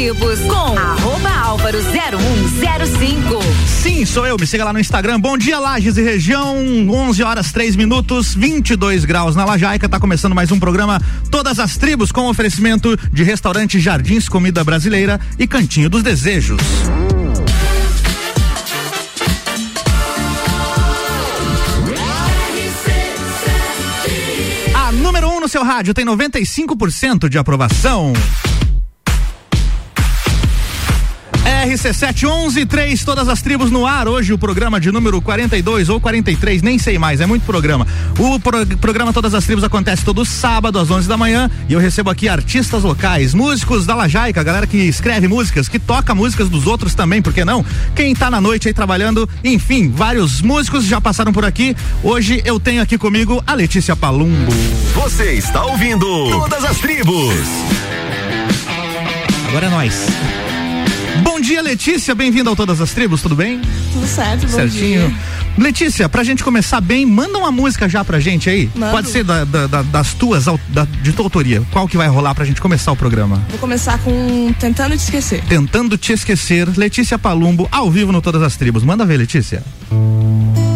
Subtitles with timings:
[0.00, 3.38] tribos com arroba álvaro 0105.
[3.66, 4.38] Sim, sou eu.
[4.40, 5.20] Me siga lá no Instagram.
[5.20, 6.56] Bom dia, Lages e região.
[6.88, 9.90] 11 horas 3 minutos, 22 graus na Lajaica.
[9.90, 10.98] Tá começando mais um programa
[11.30, 16.62] Todas as Tribos com oferecimento de restaurante Jardins Comida Brasileira e Cantinho dos Desejos.
[24.74, 28.14] A número 1 um no seu rádio tem 95% de aprovação.
[31.60, 34.08] RC7113, todas as tribos no ar.
[34.08, 37.86] Hoje o programa de número 42 ou 43, nem sei mais, é muito programa.
[38.18, 41.80] O pro, programa Todas as Tribos acontece todo sábado às 11 da manhã e eu
[41.80, 46.66] recebo aqui artistas locais, músicos da Lajaica, galera que escreve músicas, que toca músicas dos
[46.66, 47.64] outros também, por que não?
[47.94, 51.76] Quem tá na noite aí trabalhando, enfim, vários músicos já passaram por aqui.
[52.02, 54.52] Hoje eu tenho aqui comigo a Letícia Palumbo.
[54.94, 57.34] Você está ouvindo Todas as Tribos.
[59.48, 60.06] Agora é nós.
[61.50, 62.14] Bom dia, Letícia.
[62.14, 63.60] Bem-vinda ao Todas as Tribos, tudo bem?
[63.92, 65.08] Tudo certo, bom Certinho.
[65.08, 65.16] dia.
[65.58, 68.70] Letícia, pra gente começar bem, manda uma música já pra gente aí.
[68.72, 68.92] Mando.
[68.92, 71.60] Pode ser da- da- da- das tuas, da- de tua autoria.
[71.72, 73.42] Qual que vai rolar pra gente começar o programa?
[73.50, 75.42] Vou começar com Tentando Te Esquecer.
[75.48, 78.84] Tentando te esquecer, Letícia Palumbo, ao vivo no Todas as Tribos.
[78.84, 79.64] Manda ver, Letícia.
[79.90, 80.69] Essa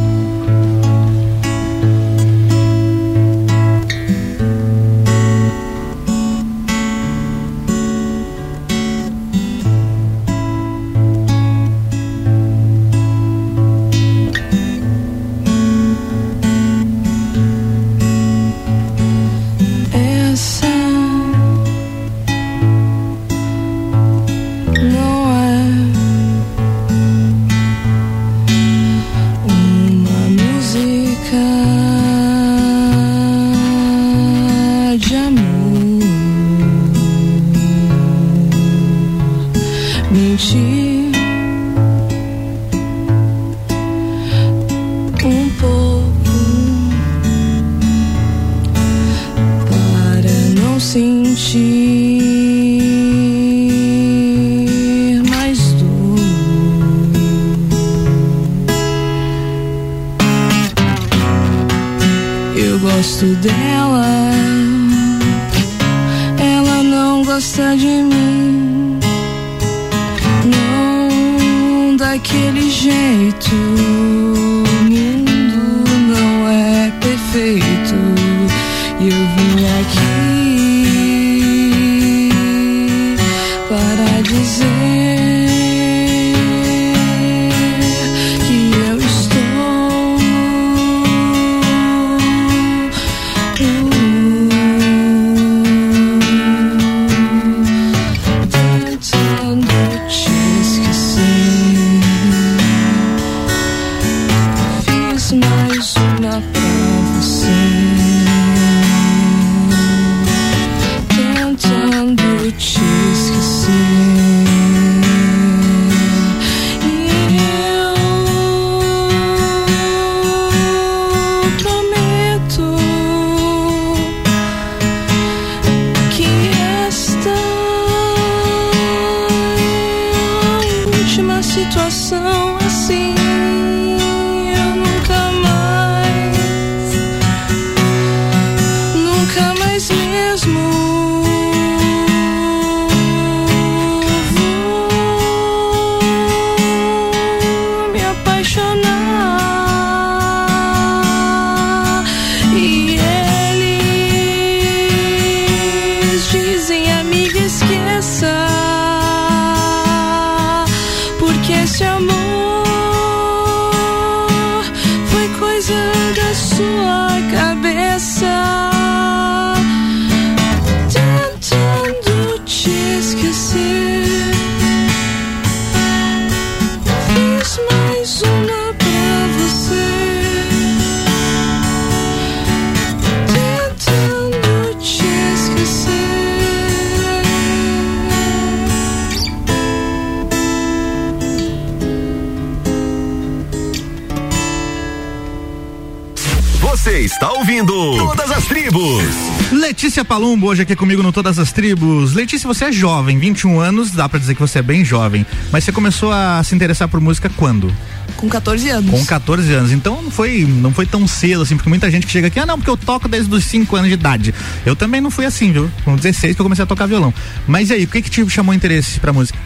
[199.85, 202.15] Letícia Palumbo hoje aqui comigo no Todas as Tribos.
[202.15, 205.27] Letícia, você é jovem, 21 anos, dá pra dizer que você é bem jovem.
[205.53, 207.71] Mas você começou a se interessar por música quando?
[208.17, 208.91] Com 14 anos.
[208.91, 209.73] Com 14 anos.
[209.73, 212.47] Então não foi, não foi tão cedo assim, porque muita gente que chega aqui, ah,
[212.47, 214.35] não, porque eu toco desde os 5 anos de idade.
[214.65, 215.71] Eu também não fui assim, viu?
[215.85, 217.13] Com 16 que eu comecei a tocar violão.
[217.47, 219.39] Mas e aí, o que que te chamou interesse pra música?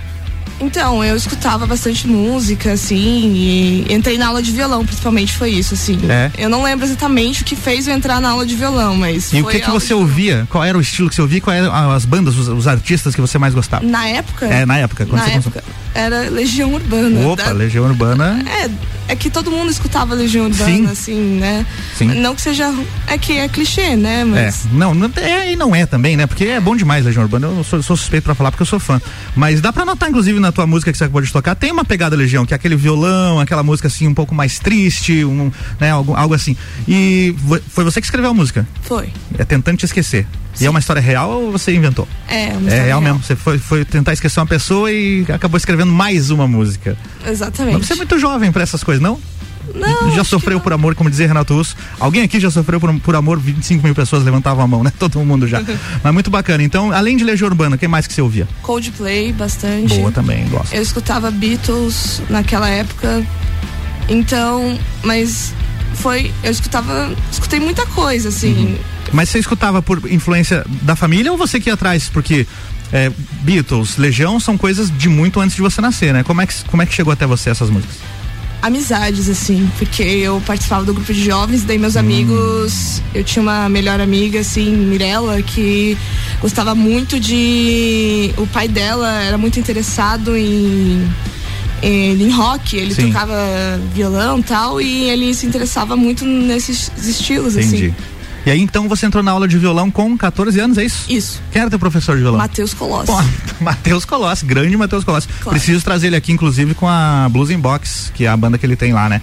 [0.69, 5.73] Então, eu escutava bastante música, assim, e entrei na aula de violão, principalmente foi isso,
[5.73, 5.99] assim.
[6.11, 6.31] É?
[6.37, 9.33] Eu não lembro exatamente o que fez eu entrar na aula de violão, mas.
[9.33, 10.47] E o que que você ouvia?
[10.51, 11.41] Qual era o estilo que você ouvia?
[11.41, 13.83] Qual eram as bandas, os, os artistas que você mais gostava?
[13.85, 14.45] Na época?
[14.45, 17.27] É, na época, quando Na você época, era Legião Urbana.
[17.29, 18.39] Opa, Da- Legião Urbana.
[18.47, 18.69] É,
[19.09, 20.87] é que todo mundo escutava Legião Urbana, Sim.
[20.87, 21.67] assim, né?
[21.97, 22.07] Sim.
[22.21, 22.73] Não que seja.
[23.07, 24.21] É que é clichê, né?
[24.21, 24.67] É, Mas.
[24.73, 26.27] não, não é e não é também, né?
[26.27, 27.47] Porque é bom demais Legião Urbana.
[27.47, 29.01] Eu sou, sou suspeito pra falar porque eu sou fã.
[29.35, 31.85] Mas dá pra notar, inclusive, na tua música que você acabou de tocar, tem uma
[31.85, 35.51] pegada Legião, que é aquele violão, aquela música assim um pouco mais triste, um,
[35.81, 36.57] né, algo, algo assim.
[36.87, 37.35] E
[37.71, 38.67] foi você que escreveu a música?
[38.83, 39.11] Foi.
[39.39, 40.27] É tentando te esquecer.
[40.61, 42.07] E é uma história real ou você inventou?
[42.29, 43.23] É, uma É história real mesmo.
[43.23, 46.97] Você foi, foi tentar esquecer uma pessoa e acabou escrevendo mais uma música.
[47.27, 47.79] Exatamente.
[47.79, 49.19] Mas você é muito jovem pra essas coisas, não?
[49.75, 51.77] Não, já sofreu por amor, como dizia Renato Russo.
[52.01, 53.39] Alguém aqui já sofreu por, por amor?
[53.39, 54.91] 25 mil pessoas levantavam a mão, né?
[54.99, 55.63] Todo mundo já.
[56.03, 56.63] Mas muito bacana.
[56.63, 58.49] Então, além de Legião Urbana, quem mais que você ouvia?
[58.63, 59.95] Coldplay, bastante.
[59.95, 60.73] Boa também, gosto.
[60.75, 63.23] Eu escutava Beatles naquela época.
[64.09, 65.53] Então, mas
[65.95, 66.33] foi.
[66.43, 67.15] Eu escutava.
[67.31, 68.55] Escutei muita coisa, assim.
[68.55, 68.79] Uhum.
[69.13, 72.09] Mas você escutava por influência da família ou você que ia atrás?
[72.09, 72.47] Porque
[72.93, 73.11] é,
[73.43, 76.23] Beatles, Legião são coisas de muito antes de você nascer, né?
[76.23, 77.97] Como é que, como é que chegou até você essas músicas?
[78.61, 81.83] Amizades, assim, porque eu participava do grupo de jovens, daí Hum.
[81.83, 83.01] meus amigos.
[83.15, 85.97] Eu tinha uma melhor amiga, assim, Mirella, que
[86.41, 88.33] gostava muito de.
[88.37, 91.09] O pai dela era muito interessado em.
[91.83, 93.07] Em, em rock, ele Sim.
[93.09, 93.35] tocava
[93.95, 97.87] violão e tal, e ele se interessava muito nesses estilos, Entendi.
[97.87, 97.95] assim.
[98.47, 101.05] E aí então você entrou na aula de violão com 14 anos, é isso?
[101.09, 101.43] Isso.
[101.53, 102.39] Quem era teu professor de violão?
[102.39, 103.13] Matheus Colossi.
[103.61, 105.29] Matheus Colossi, grande Matheus Colossi.
[105.29, 105.51] Claro.
[105.51, 108.65] Preciso trazer ele aqui, inclusive, com a Blues in Box, que é a banda que
[108.65, 109.21] ele tem lá, né?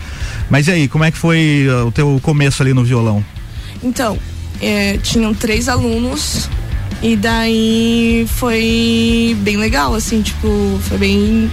[0.50, 3.26] Mas e aí, como é que foi uh, o teu começo ali no violão?
[3.82, 4.20] Então,
[4.62, 6.50] é, tinham três alunos
[7.02, 11.52] e daí foi bem legal, assim, tipo, foi bem.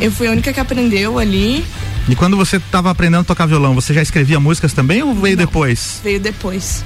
[0.00, 1.64] Eu fui a única que aprendeu ali,
[2.08, 5.36] E quando você estava aprendendo a tocar violão, você já escrevia músicas também ou veio
[5.36, 5.44] Não.
[5.44, 6.00] depois?
[6.02, 6.82] veio depois.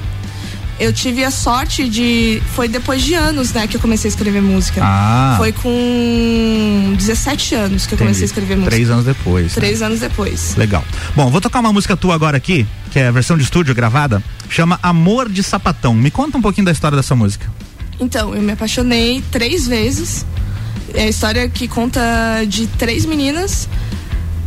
[0.81, 2.43] Eu tive a sorte de.
[2.57, 4.81] Foi depois de anos, né, que eu comecei a escrever música.
[4.83, 8.73] Ah, Foi com 17 anos que eu comecei a escrever música.
[8.75, 9.45] Três anos depois.
[9.47, 9.53] né?
[9.55, 10.57] Três anos depois.
[10.57, 10.85] Legal.
[11.15, 14.21] Bom, vou tocar uma música tua agora aqui, que é a versão de estúdio gravada,
[14.49, 15.95] chama Amor de Sapatão.
[15.95, 17.47] Me conta um pouquinho da história dessa música.
[18.01, 20.27] Então, eu me apaixonei três vezes.
[20.94, 22.00] É a história que conta
[22.47, 23.69] de três meninas.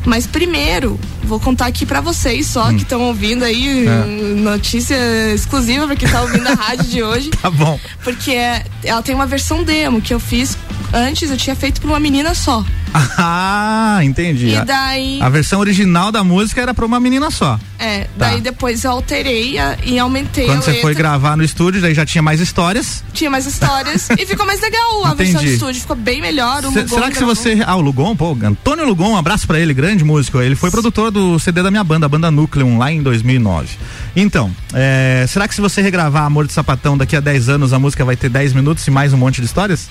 [0.05, 3.89] Mas primeiro, vou contar aqui pra vocês só que estão ouvindo aí, Hum.
[3.91, 4.05] É.
[4.05, 4.95] hum, notícia
[5.33, 7.29] exclusiva pra quem tá ouvindo a rádio de hoje.
[7.29, 7.77] Tá bom.
[8.03, 10.57] Porque é- ela tem uma versão demo que eu fiz
[10.93, 12.63] antes, eu tinha feito pra uma menina só.
[13.19, 14.49] Ah, entendi.
[14.49, 17.59] E daí, A versão original da música era pra uma menina só.
[17.79, 18.39] é, daí Tá.
[18.41, 20.93] depois eu alterei a- e aumentei Quando você foi letra.
[21.09, 23.03] gravar no estúdio, daí já tinha mais histórias.
[23.13, 25.53] Tinha mais histórias e ficou mais legal a versão de Entendi.
[25.53, 26.63] estúdio, ficou bem melhor.
[26.63, 27.35] O Lugon será que se gravou.
[27.35, 27.59] você.
[27.65, 30.39] Ah, o Lugon, pô, Antônio Lugon, um abraço pra ele, grande músico.
[30.39, 33.69] Ele foi produtor do CD da minha banda, a banda Núcleon, lá em 2009.
[34.15, 37.79] Então, é, será que se você regravar Amor de Sapatão daqui a 10 anos, a
[37.79, 39.89] música vai ter 10 minutos e mais um monte de histórias?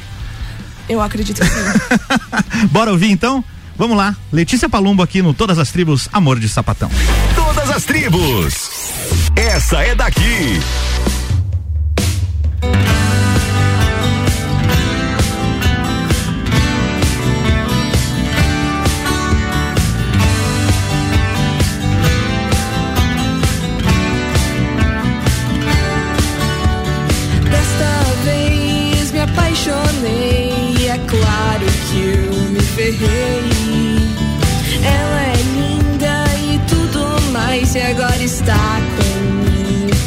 [0.88, 2.66] Eu acredito que sim.
[2.70, 3.44] Bora ouvir então?
[3.76, 4.16] Vamos lá.
[4.32, 6.90] Letícia Palumbo aqui no Todas as Tribos, Amor de Sapatão.
[7.34, 8.70] Todas as tribos.
[9.36, 10.60] Essa é daqui.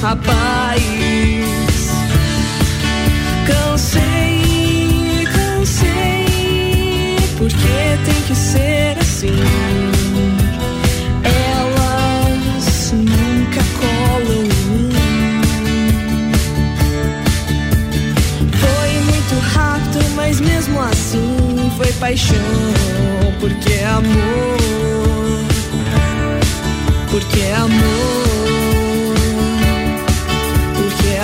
[0.09, 0.81] Rapaz.
[3.45, 9.39] Cansei, cansei, porque tem que ser assim.
[11.23, 14.47] Elas nunca colam.
[18.63, 22.35] Foi muito rápido, mas mesmo assim foi paixão,
[23.39, 24.57] porque é amor,
[27.11, 28.38] porque é amor,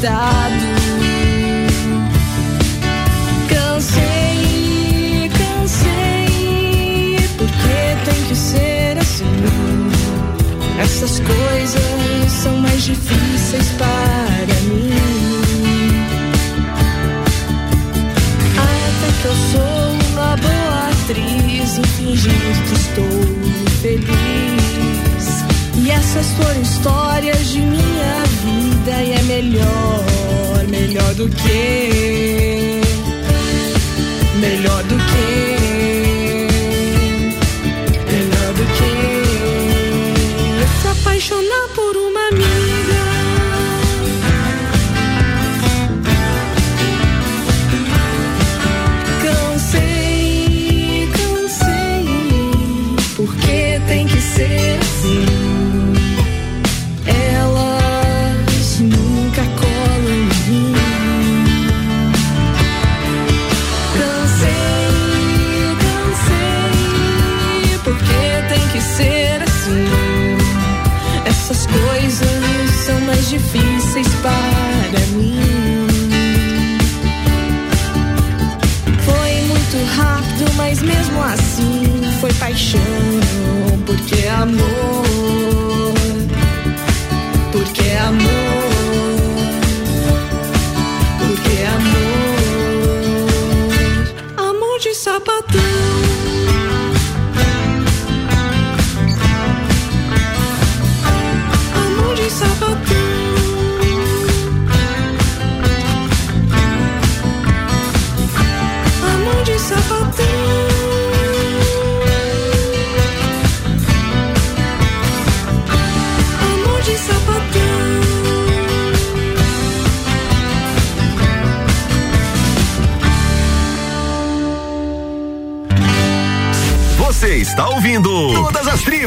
[0.00, 0.64] estado.
[3.50, 9.26] Cansei, cansei, porque tem que ser assim.
[10.80, 14.90] Essas coisas são mais difíceis para mim.
[18.56, 23.20] Até que eu sou uma boa atriz e fingindo que estou
[23.82, 25.44] feliz.
[25.76, 30.04] E essas foram histórias de minha vida vida e é melhor,
[30.68, 32.80] melhor do que,
[34.40, 35.56] melhor do que,
[38.10, 38.90] melhor do que
[40.80, 43.00] se apaixonar por uma amiga.
[49.22, 52.06] Cansei, cansei,
[53.16, 55.49] porque tem que ser assim.
[82.50, 83.09] I should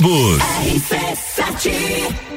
[0.04, 0.42] ônibus.
[0.44, 2.33] RC7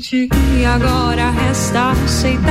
[0.00, 0.28] frente
[0.58, 2.49] e agora resta aceitar.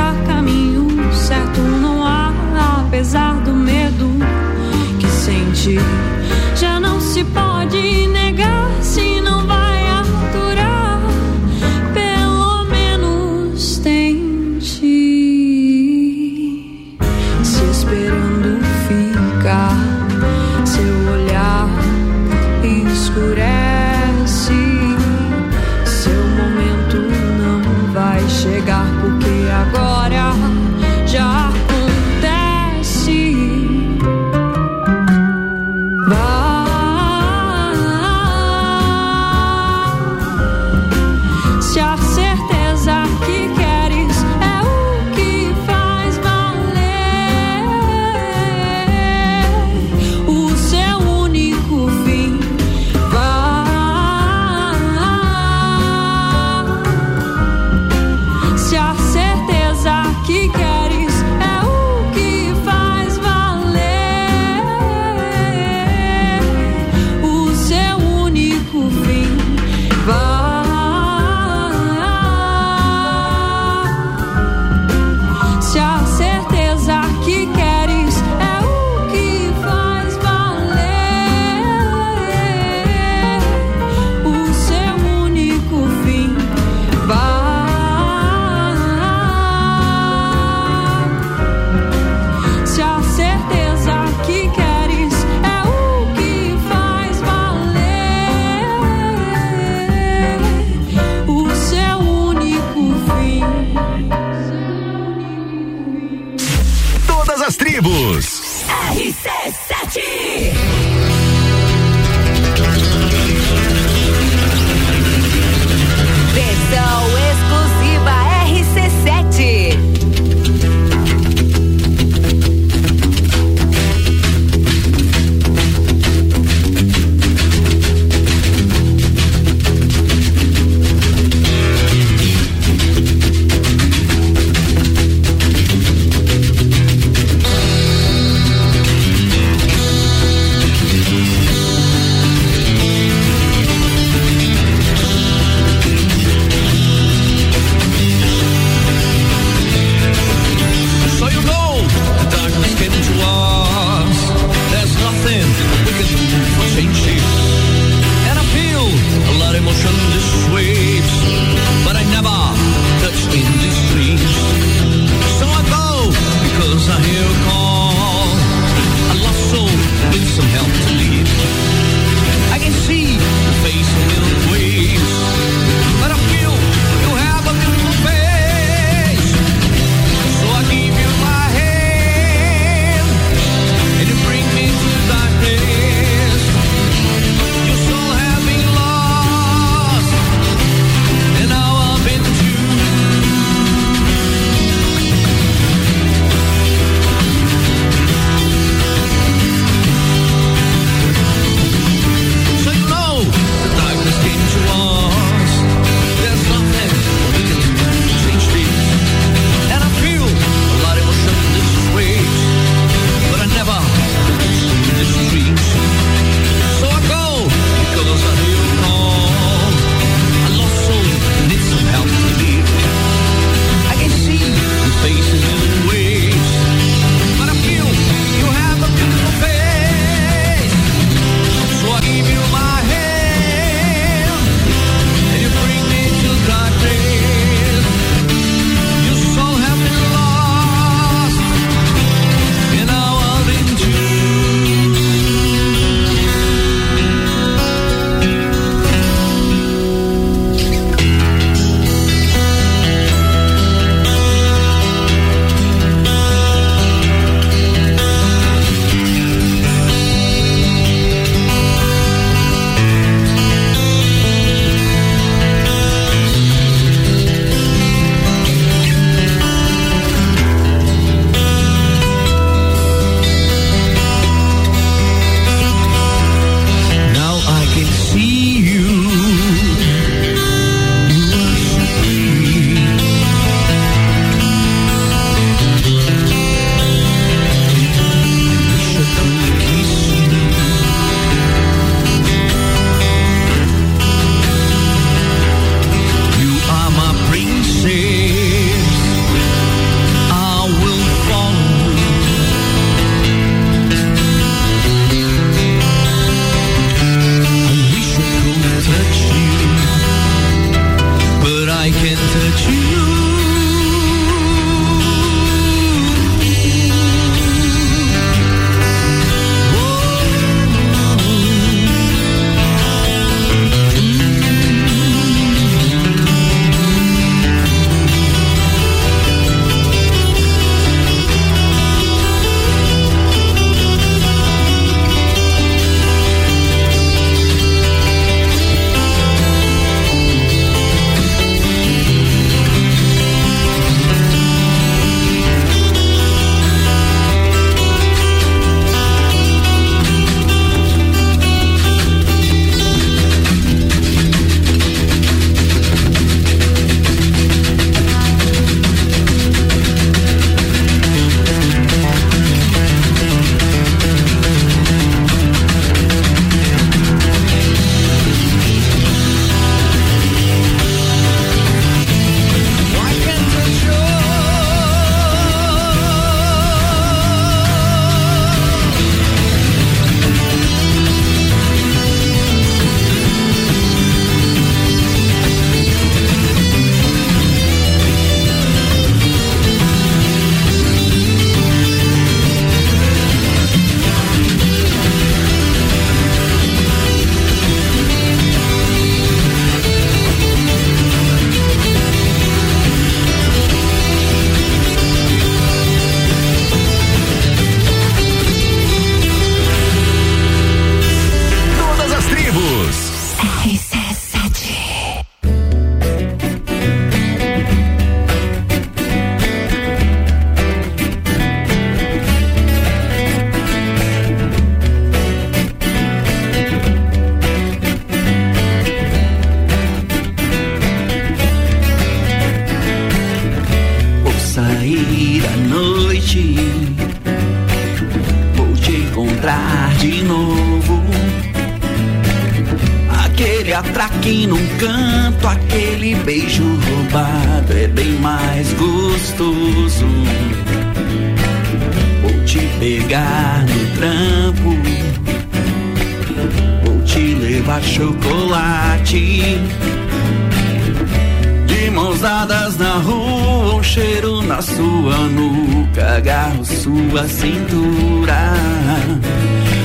[463.89, 468.53] Cheiro na sua nuca, agarro sua cintura.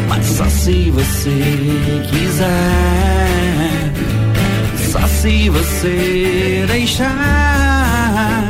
[0.08, 1.40] Mas só se você
[2.10, 2.46] quiser,
[4.92, 8.44] só se você deixar,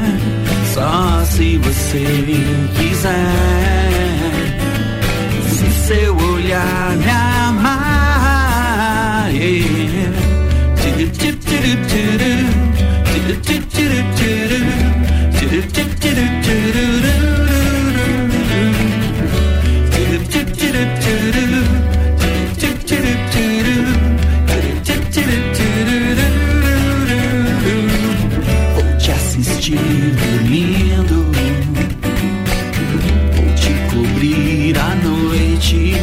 [0.75, 2.05] só se você
[2.77, 3.15] quiser.
[5.51, 7.11] Se seu olhar me
[7.49, 7.71] amar,
[9.33, 9.85] yeah.
[15.55, 15.63] Vou
[28.99, 29.79] te assistir
[30.19, 31.31] dormindo,
[33.33, 35.95] vou te cobrir à noite,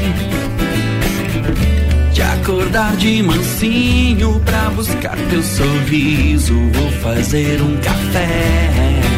[2.13, 6.53] te acordar de mansinho pra buscar teu sorriso.
[6.71, 9.10] Vou fazer um café,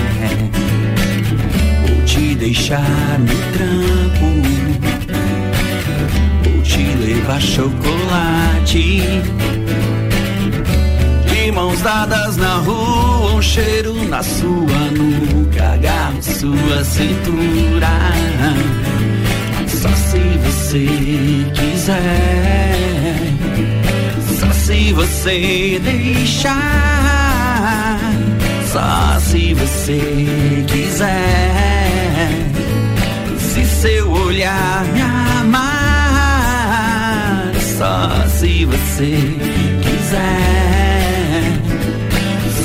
[1.88, 4.26] vou te deixar no trampo,
[6.44, 9.02] vou te levar chocolate.
[11.28, 17.90] De mãos dadas na rua, um cheiro na sua nuca, agarro sua cintura.
[19.68, 20.86] Só se você
[21.54, 23.18] quiser,
[24.40, 26.54] só se você deixar,
[28.74, 31.12] só se você quiser.
[33.38, 35.02] Se seu olhar me
[35.42, 36.24] amar,
[37.78, 39.38] só se você
[39.84, 40.24] quiser.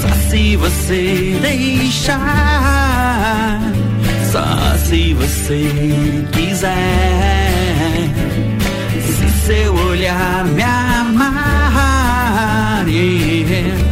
[0.00, 2.16] Só se você deixar,
[4.32, 5.70] só se você
[6.32, 6.72] quiser.
[9.02, 11.28] Se seu olhar me amar,
[12.88, 13.87] yeah.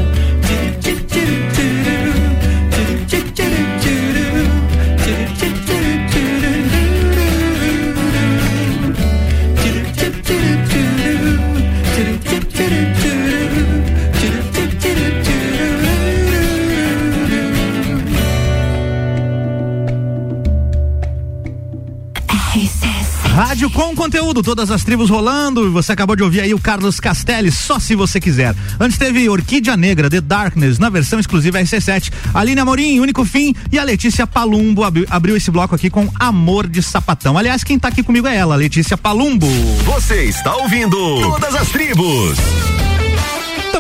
[23.77, 25.71] Com conteúdo, todas as tribos rolando.
[25.71, 28.57] Você acabou de ouvir aí o Carlos Castelli, só se você quiser.
[28.81, 32.11] Antes teve Orquídea Negra, The Darkness, na versão exclusiva RC7.
[32.33, 33.55] Aline Amorim, Único Fim.
[33.71, 37.37] E a Letícia Palumbo abriu, abriu esse bloco aqui com Amor de Sapatão.
[37.37, 39.47] Aliás, quem tá aqui comigo é ela, Letícia Palumbo.
[39.85, 42.39] Você está ouvindo Todas as Tribos.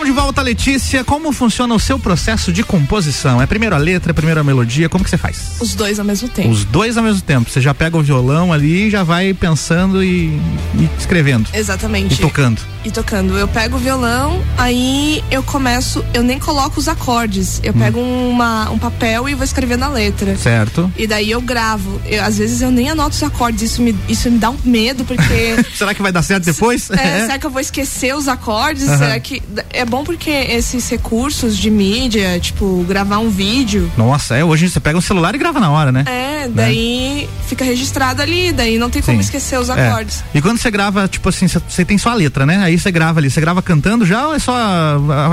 [0.06, 1.02] De volta, Letícia.
[1.02, 3.42] Como funciona o seu processo de composição?
[3.42, 4.88] É primeiro a letra, é primeiro a melodia?
[4.88, 5.56] Como que você faz?
[5.58, 6.48] Os dois ao mesmo tempo.
[6.48, 7.50] Os dois ao mesmo tempo.
[7.50, 10.28] Você já pega o violão ali e já vai pensando e,
[10.76, 11.48] e escrevendo.
[11.52, 12.14] Exatamente.
[12.14, 12.62] E tocando.
[12.84, 13.36] E tocando.
[13.36, 17.60] Eu pego o violão, aí eu começo, eu nem coloco os acordes.
[17.64, 20.36] Eu pego uma, um papel e vou escrevendo a letra.
[20.36, 20.88] Certo.
[20.96, 22.00] E daí eu gravo.
[22.06, 23.72] Eu, às vezes eu nem anoto os acordes.
[23.72, 25.56] Isso me, isso me dá um medo, porque.
[25.74, 26.88] Será que vai dar certo depois?
[26.96, 28.88] É, será que eu vou esquecer os acordes?
[28.88, 28.98] Aham.
[28.98, 29.42] Será que.
[29.70, 33.90] É bom porque esses recursos de mídia, tipo, gravar um vídeo.
[33.96, 36.04] Nossa, é, hoje você pega um celular e grava na hora, né?
[36.06, 39.22] É, daí fica registrado ali, daí não tem como Sim.
[39.24, 39.88] esquecer os É.
[39.88, 40.22] acordes.
[40.34, 42.58] E quando você grava, tipo assim, você- tem só a letra, né?
[42.64, 44.54] Aí você grava ali, você grava cantando já ou é só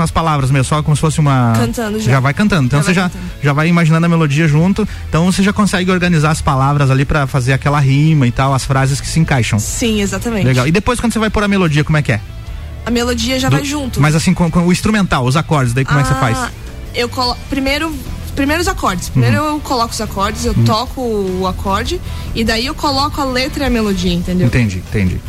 [0.02, 1.52] as palavras mesmo, só como se fosse uma.
[1.56, 2.12] Cantando já.
[2.12, 2.66] Já vai cantando.
[2.66, 3.24] Então Já você já, cantando.
[3.42, 4.86] já vai imaginando a melodia junto.
[5.08, 8.64] Então você já consegue organizar as palavras ali pra fazer aquela rima e tal, as
[8.64, 9.58] frases que se encaixam.
[9.58, 10.46] Sim, exatamente.
[10.46, 10.66] Legal.
[10.66, 12.20] E depois quando você vai pôr a melodia, como é que é?
[12.86, 14.00] A melodia já Do- vai junto.
[14.00, 16.38] Mas assim, com, com o instrumental, os acordes, daí como é que você Ah, faz?
[16.38, 16.48] Uhum.
[16.94, 17.36] Eu colo...
[17.48, 17.94] primeiro
[18.34, 19.08] primeiros acordes.
[19.08, 22.00] Primeiro eu coloco os acordes, eu toco o acorde
[22.34, 24.48] e daí eu coloco a letra e a melodia, entendeu?
[24.48, 25.20] Entendi, entendi.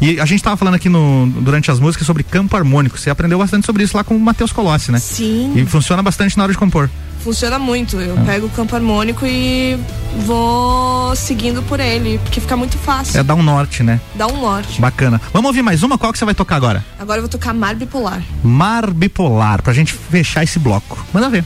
[0.00, 2.98] E a gente tava falando aqui no, durante as músicas sobre campo harmônico.
[2.98, 4.98] Você aprendeu bastante sobre isso lá com o Matheus Colossi, né?
[4.98, 5.52] Sim.
[5.56, 6.90] E funciona bastante na hora de compor.
[7.20, 7.98] Funciona muito.
[7.98, 8.02] Ah.
[8.02, 9.76] Eu pego o campo harmônico e
[10.24, 13.18] vou seguindo por ele, porque fica muito fácil.
[13.18, 14.00] É dar um norte, né?
[14.14, 14.80] Dá um norte.
[14.80, 15.20] Bacana.
[15.32, 15.98] Vamos ouvir mais uma?
[15.98, 16.84] Qual que você vai tocar agora?
[16.98, 18.22] Agora eu vou tocar Mar Bipolar.
[18.44, 21.04] Mar Bipolar, pra gente fechar esse bloco.
[21.12, 21.44] Manda ver.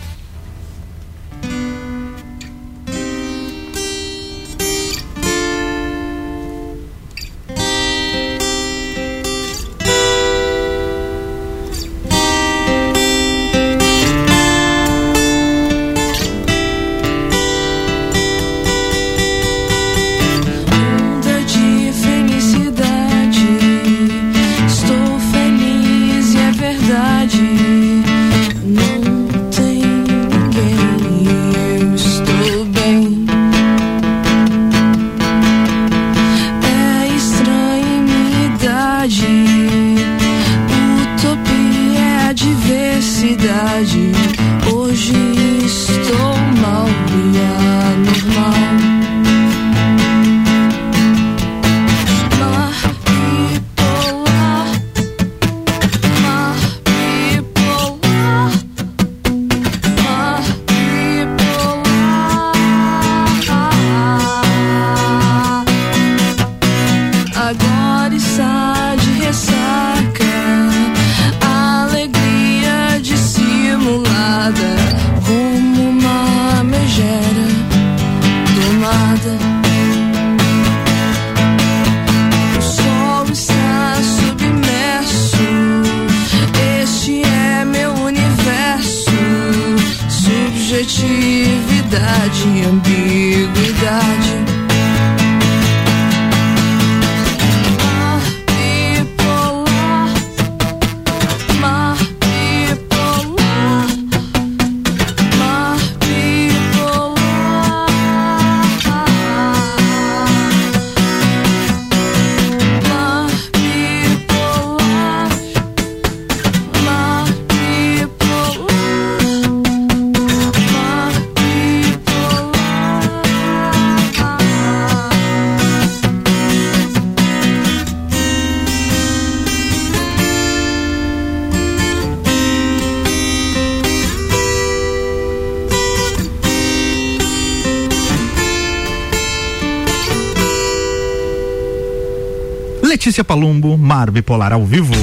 [144.31, 144.95] Bipolar ao vivo.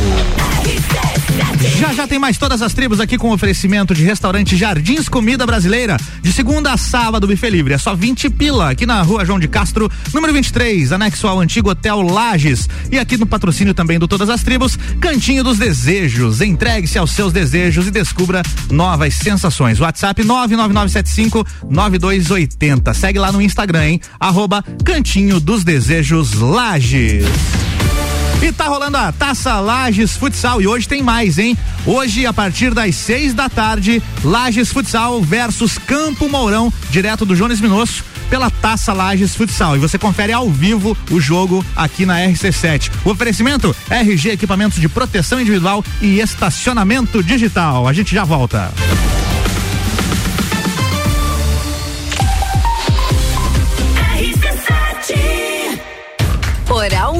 [1.78, 5.98] Já já tem mais todas as tribos aqui com oferecimento de restaurante Jardins Comida Brasileira.
[6.22, 7.74] De segunda a sábado, buffet livre.
[7.74, 11.70] É só 20 pila aqui na rua João de Castro, número 23, anexo ao antigo
[11.70, 12.70] Hotel Lages.
[12.90, 16.40] E aqui no patrocínio também do Todas as Tribos, Cantinho dos Desejos.
[16.40, 19.82] Entregue-se aos seus desejos e descubra novas sensações.
[19.82, 22.94] WhatsApp 99975 9280.
[22.94, 24.02] Segue lá no Instagram, hein?
[24.18, 27.26] Arroba Cantinho dos Desejos Lages.
[28.42, 31.58] E tá rolando a Taça Lages Futsal e hoje tem mais, hein?
[31.86, 37.60] Hoje, a partir das seis da tarde, Lages Futsal versus Campo Mourão, direto do Jones
[37.60, 39.76] Minosso, pela Taça Lages Futsal.
[39.76, 42.92] E você confere ao vivo o jogo aqui na RC7.
[43.04, 47.88] O oferecimento: RG Equipamentos de Proteção Individual e Estacionamento Digital.
[47.88, 48.72] A gente já volta.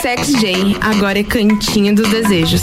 [0.00, 2.62] Sex J, agora é Cantinho dos Desejos.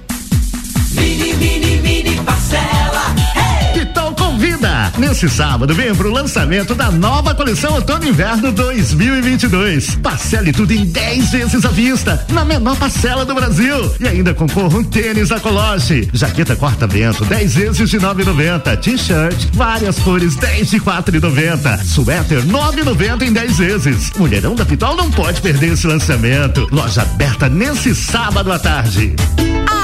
[0.91, 3.15] Mini, mini, mini parcela.
[3.35, 3.79] Hey!
[3.79, 4.91] Pitão convida.
[4.97, 9.95] Nesse sábado, vem pro lançamento da nova coleção Outono Inverno 2022.
[9.95, 13.91] Parcele tudo em 10 vezes à vista, na menor parcela do Brasil.
[13.99, 16.09] E ainda concorra um tênis da Coloche.
[16.13, 18.77] Jaqueta corta-vento, 10 vezes de 9,90.
[18.77, 21.83] T-shirt, várias cores, 10 de 4,90.
[21.83, 24.11] Suéter, 9,90 em 10 vezes.
[24.17, 26.67] Mulherão da Pitol não pode perder esse lançamento.
[26.71, 29.15] Loja aberta nesse sábado à tarde.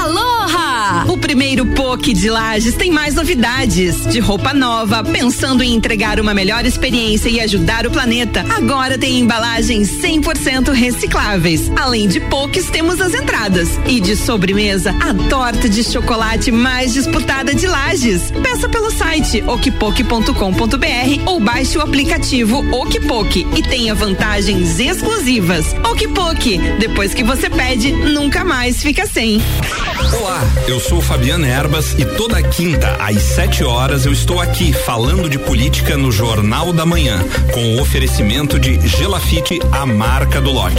[0.00, 1.06] Aloha!
[1.08, 4.06] O primeiro POC de Lages tem mais novidades.
[4.06, 8.44] De roupa nova, pensando em entregar uma melhor experiência e ajudar o planeta.
[8.48, 11.68] Agora tem embalagens 100% recicláveis.
[11.76, 13.68] Além de POCs, temos as entradas.
[13.88, 18.30] E de sobremesa, a torta de chocolate mais disputada de Lages.
[18.42, 25.74] Peça pelo site okpok.com.br ou baixe o aplicativo Okpok e tenha vantagens exclusivas.
[25.82, 29.42] Okpok, depois que você pede, nunca mais fica sem.
[29.98, 35.28] Olá, eu sou Fabiana Erbas e toda quinta às 7 horas eu estou aqui falando
[35.28, 37.18] de política no Jornal da Manhã,
[37.52, 40.76] com o oferecimento de Gelafite, a marca do lote.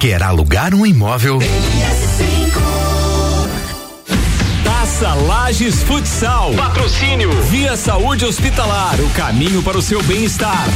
[0.00, 1.38] Quer alugar um imóvel?
[4.64, 6.52] Taça Lages Futsal.
[6.54, 7.30] Patrocínio.
[7.42, 9.00] Via Saúde Hospitalar.
[9.00, 10.66] O caminho para o seu bem-estar.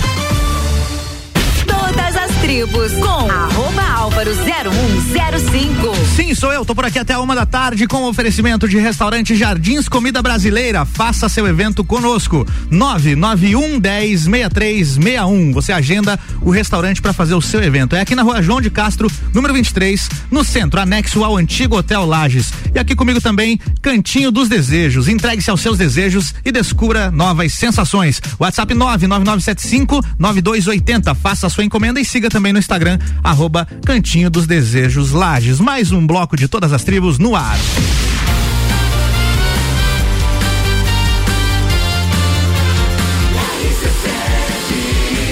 [2.43, 5.95] Tribos com arroba álvaro 0105.
[6.17, 6.65] Sim, sou eu.
[6.65, 10.85] Tô por aqui até uma da tarde com oferecimento de restaurante Jardins Comida Brasileira.
[10.85, 12.45] Faça seu evento conosco.
[12.69, 15.53] 991 10 6361.
[15.53, 17.95] Você agenda o restaurante para fazer o seu evento.
[17.95, 22.05] É aqui na rua João de Castro, número 23, no centro, anexo ao antigo Hotel
[22.05, 22.53] Lages.
[22.75, 25.07] E aqui comigo também, Cantinho dos Desejos.
[25.07, 28.21] Entregue-se aos seus desejos e descubra novas sensações.
[28.41, 31.15] WhatsApp 99975 9280.
[31.15, 35.61] Faça a sua encomenda e siga também no Instagram, arroba Cantinho dos Desejos Lages.
[35.61, 37.57] Mais um bloco de todas as tribos no ar.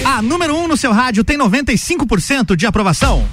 [0.05, 3.27] A número 1 um no seu rádio tem 95% de aprovação.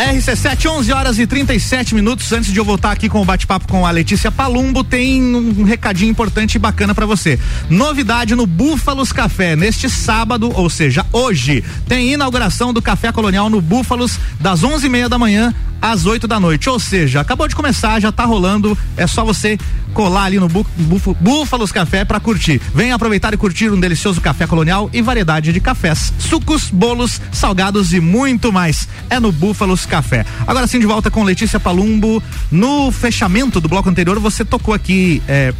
[0.00, 2.32] RC7, 11 horas e 37 minutos.
[2.32, 6.10] Antes de eu voltar aqui com o bate-papo com a Letícia Palumbo, tem um recadinho
[6.10, 7.38] importante e bacana para você.
[7.68, 9.54] Novidade no Búfalos Café.
[9.54, 14.88] Neste sábado, ou seja, hoje, tem inauguração do Café Colonial no Búfalos, das 11 e
[14.88, 16.70] meia da manhã às 8 da noite.
[16.70, 18.76] Ou seja, acabou de começar, já tá rolando.
[18.96, 19.58] É só você
[19.92, 22.60] colar ali no Bú- Búfalo- Búfalos Café para curtir.
[22.74, 27.92] Venha aproveitar e curtir um delicioso café colonial e variedade de cafés, sucos, bolos, salgados
[27.92, 28.88] e muito mais.
[29.10, 30.24] É no Búfalos Café.
[30.46, 32.22] Agora sim, de volta com Letícia Palumbo.
[32.50, 35.52] No fechamento do bloco anterior, você tocou aqui é,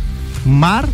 [0.46, 0.88] Mar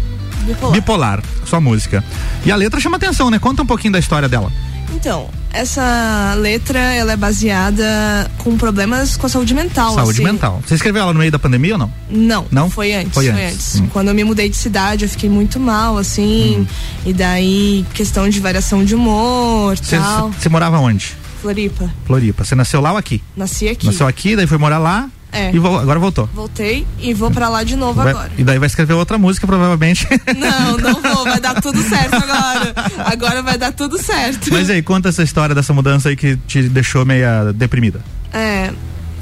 [0.47, 0.73] Bipolar.
[0.73, 2.03] Bipolar, sua música.
[2.45, 3.39] E a letra chama atenção, né?
[3.39, 4.51] Conta um pouquinho da história dela.
[4.95, 9.95] Então, essa letra, ela é baseada com problemas com a saúde mental.
[9.95, 10.25] Saúde assim.
[10.25, 10.63] mental.
[10.65, 11.93] Você escreveu ela no meio da pandemia ou não?
[12.09, 12.71] Não, Não?
[12.71, 13.13] Foi antes.
[13.13, 13.55] Foi Foi, antes.
[13.55, 13.81] antes.
[13.81, 13.89] Hum.
[13.93, 16.67] Quando eu me mudei de cidade, eu fiquei muito mal, assim.
[17.05, 20.31] E daí, questão de variação de humor Você tal.
[20.31, 21.17] você morava onde?
[21.47, 21.89] Floripa.
[22.05, 22.43] Floripa.
[22.45, 23.23] Você nasceu lá ou aqui?
[23.37, 23.87] Nasci aqui.
[23.87, 25.53] Nasceu aqui, daí foi morar lá É.
[25.55, 26.29] e agora voltou.
[26.35, 28.33] Voltei e vou pra lá de novo Vai- agora.
[28.37, 30.09] e daí vai escrever outra música, provavelmente.
[30.37, 32.75] Não, não vou, vai dar tudo certo agora.
[33.05, 34.51] Agora vai dar tudo certo.
[34.53, 38.01] Mas aí, conta essa história dessa mudança aí que te deixou meia deprimida.
[38.33, 38.73] É,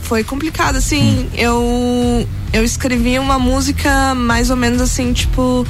[0.03, 5.67] foi complicado, assim, eu eu escrevi uma música mais ou menos assim, tipo,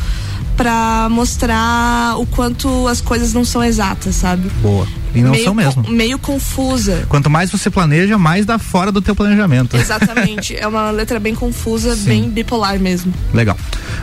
[0.56, 4.48] pra mostrar o quanto as coisas não são exatas, sabe?
[4.62, 4.86] Boa.
[5.14, 5.84] E não meio são mesmo.
[5.88, 7.06] meio confusa.
[7.08, 9.76] Quanto mais você planeja, mais dá fora do teu planejamento.
[9.76, 10.54] Exatamente.
[10.58, 12.04] é uma letra bem confusa, Sim.
[12.04, 13.12] bem bipolar mesmo.
[13.32, 13.56] Legal.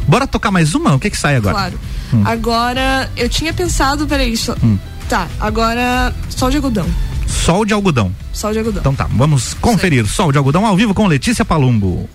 [0.08, 0.96] Bora tocar mais uma?
[0.96, 1.54] O que que sai agora?
[1.56, 1.80] Claro.
[2.14, 2.22] Hum.
[2.26, 4.78] Agora, eu tinha pensado, peraí, só, Hum.
[5.10, 6.86] tá, agora sol de algodão.
[7.28, 8.12] Sol de algodão.
[8.34, 8.80] Sol de algodão.
[8.82, 10.06] Então tá, vamos conferir.
[10.08, 12.10] Sol de algodão ao vivo com Letícia Palumbo.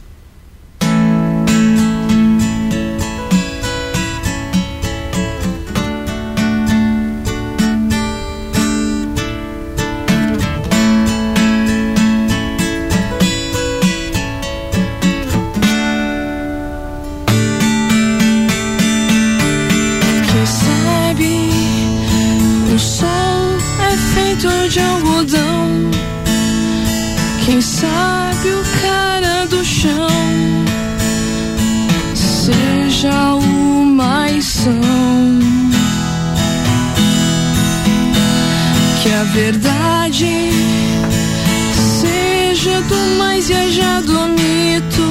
[39.33, 40.51] Verdade
[41.75, 45.03] seja do mais viajado mito.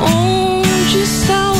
[0.00, 1.57] Onde está o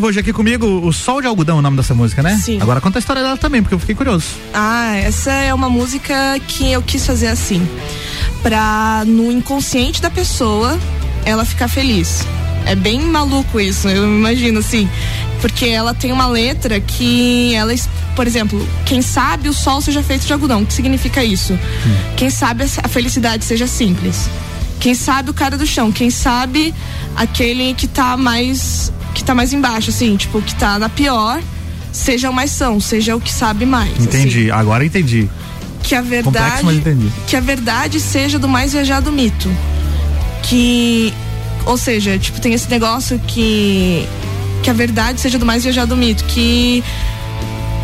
[0.00, 0.66] vivo hoje aqui comigo.
[0.66, 2.40] O Sol de Algodão o nome dessa música, né?
[2.42, 2.58] Sim.
[2.60, 4.24] Agora conta a história dela também, porque eu fiquei curioso.
[4.54, 7.68] Ah, essa é uma música que eu quis fazer assim,
[8.42, 10.78] pra no inconsciente da pessoa
[11.24, 12.26] ela ficar feliz.
[12.64, 14.88] É bem maluco isso, eu imagino assim,
[15.40, 17.74] porque ela tem uma letra que ela,
[18.16, 21.58] por exemplo, quem sabe o sol seja feito de algodão, o que significa isso?
[22.16, 24.30] Quem sabe a felicidade seja simples.
[24.78, 26.74] Quem sabe o cara do chão, quem sabe
[27.14, 28.69] aquele que tá mais
[29.30, 31.40] tá mais embaixo, assim, tipo, que tá na pior,
[31.92, 33.92] seja o mais são, seja o que sabe mais.
[33.92, 35.30] assim Entendi, agora entendi.
[35.84, 36.26] que a Complexo,
[36.66, 37.12] verdade entendi.
[37.28, 39.48] que a verdade seja do mais viajado mito
[40.42, 41.12] que
[41.64, 44.06] ou seja tipo tem esse negócio que
[44.62, 46.84] que a verdade seja do mais viajado mito que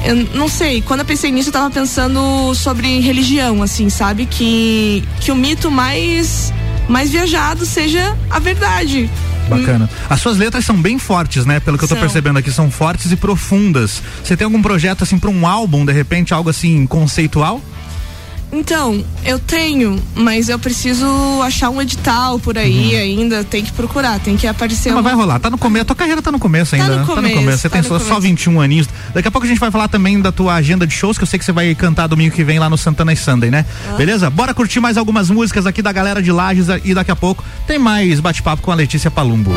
[0.05, 4.27] eu não sei, quando eu pensei nisso eu tava pensando sobre religião assim, sabe?
[4.27, 6.53] Que que o mito mais
[6.89, 9.11] mais viajado seja a verdade.
[9.49, 9.89] Bacana.
[10.09, 11.59] As suas letras são bem fortes, né?
[11.61, 12.01] Pelo que eu tô São.
[12.03, 14.03] percebendo aqui, são fortes e profundas.
[14.23, 17.61] Você tem algum projeto assim pra um álbum, de repente, algo assim conceitual?
[18.53, 21.05] Então, eu tenho, mas eu preciso
[21.43, 24.95] achar um edital por aí ainda, tem que procurar, tem que aparecer Uhum.
[24.95, 25.41] Não, mas um- vai rolar.
[25.41, 25.83] Tá no começo.
[25.83, 26.87] A tua carreira tá no começo ainda.
[26.87, 27.03] no né?
[27.03, 27.59] Tá no começo, começo.
[27.59, 28.21] Você tá tem no só, só começo.
[28.21, 28.89] 21 aninhos.
[29.13, 31.27] Daqui a pouco a gente vai falar também da tua agenda de shows, que eu
[31.27, 33.67] sei que você vai cantar domingo que vem lá no Santana e Sunday, né?
[33.91, 33.97] Ah.
[33.97, 34.31] Beleza?
[34.31, 37.81] Bora curtir mais algumas músicas aqui da galera de Lages e daqui a pouco tem
[37.81, 39.53] mais bate-papo com a Letícia Palumbo.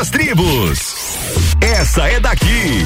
[0.00, 1.18] Todas as tribos.
[1.60, 2.84] Essa é daqui.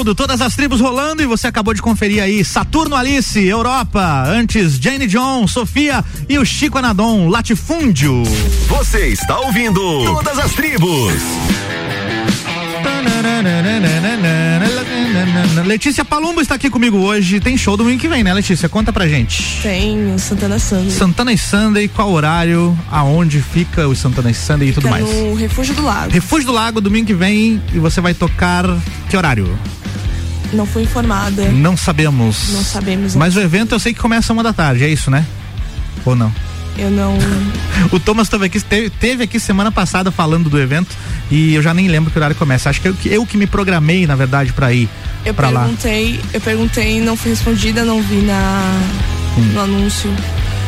[0.00, 4.78] Conteúdo, todas as tribos rolando e você acabou de conferir aí Saturno Alice, Europa, antes
[4.78, 8.22] Jane John, Sofia e o Chico Anadon, Latifúndio.
[8.68, 11.12] Você está ouvindo Todas as Tribos.
[15.66, 17.38] Letícia Palumbo está aqui comigo hoje.
[17.38, 18.68] Tem show domingo que vem, né, Letícia?
[18.68, 19.60] Conta pra gente.
[19.62, 20.90] Tem o Santana Sunday.
[20.90, 25.04] Santana e Sunday, qual horário, aonde fica o Santana e Sunday e tudo Fica mais?
[25.04, 26.10] no Refúgio do Lago.
[26.10, 28.64] Refúgio do Lago, domingo que vem, e você vai tocar
[29.08, 29.58] que horário?
[30.52, 31.48] Não fui informada.
[31.50, 32.50] Não sabemos.
[32.52, 33.14] Não sabemos.
[33.14, 35.24] Mas o evento eu sei que começa uma da tarde, é isso, né?
[36.04, 36.32] Ou não?
[36.78, 37.16] Eu não.
[37.92, 40.94] O Thomas teve aqui, teve, teve aqui semana passada falando do evento
[41.30, 42.68] e eu já nem lembro que horário começa.
[42.68, 44.88] Acho que eu, que eu que me programei, na verdade, pra ir
[45.24, 45.60] Eu pra lá.
[45.62, 48.62] perguntei, eu perguntei, não fui respondida, não vi na
[49.38, 49.42] Hum.
[49.54, 50.10] no anúncio.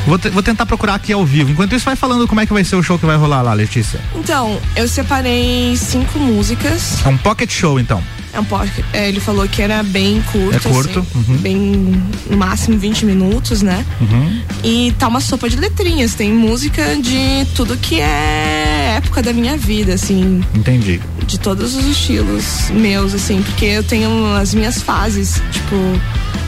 [0.07, 1.51] Vou, te- vou tentar procurar aqui ao vivo.
[1.53, 3.53] Enquanto isso, vai falando como é que vai ser o show que vai rolar lá,
[3.53, 4.01] Letícia.
[4.15, 7.05] Então, eu separei cinco músicas.
[7.05, 8.03] É um pocket show, então.
[8.33, 8.85] É um pocket.
[8.93, 10.57] é, ele falou que era bem curto.
[10.57, 11.37] É curto, assim, uhum.
[11.39, 12.03] Bem.
[12.31, 13.85] No máximo 20 minutos, né?
[14.01, 14.41] Uhum.
[14.65, 16.15] E tá uma sopa de letrinhas.
[16.15, 20.43] Tem música de tudo que é época da minha vida, assim.
[20.55, 21.01] Entendi.
[21.27, 23.43] De todos os estilos meus, assim.
[23.43, 25.77] Porque eu tenho as minhas fases, tipo,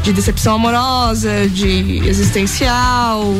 [0.03, 3.35] de decepção amorosa, de existencial.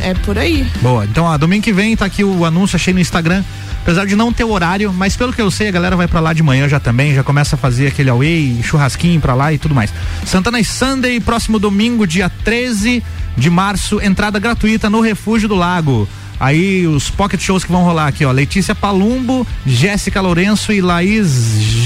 [0.00, 0.66] É por aí.
[0.80, 1.04] Boa.
[1.04, 3.44] Então, ó, domingo que vem tá aqui o anúncio, achei no Instagram.
[3.82, 6.32] Apesar de não ter horário, mas pelo que eu sei, a galera vai pra lá
[6.32, 9.74] de manhã já também, já começa a fazer aquele away, churrasquinho pra lá e tudo
[9.74, 9.92] mais.
[10.26, 13.02] Santana e Sunday, próximo domingo, dia 13
[13.36, 16.08] de março, entrada gratuita no Refúgio do Lago.
[16.38, 18.32] Aí os pocket shows que vão rolar aqui, ó.
[18.32, 21.30] Letícia Palumbo, Jéssica Lourenço e Laís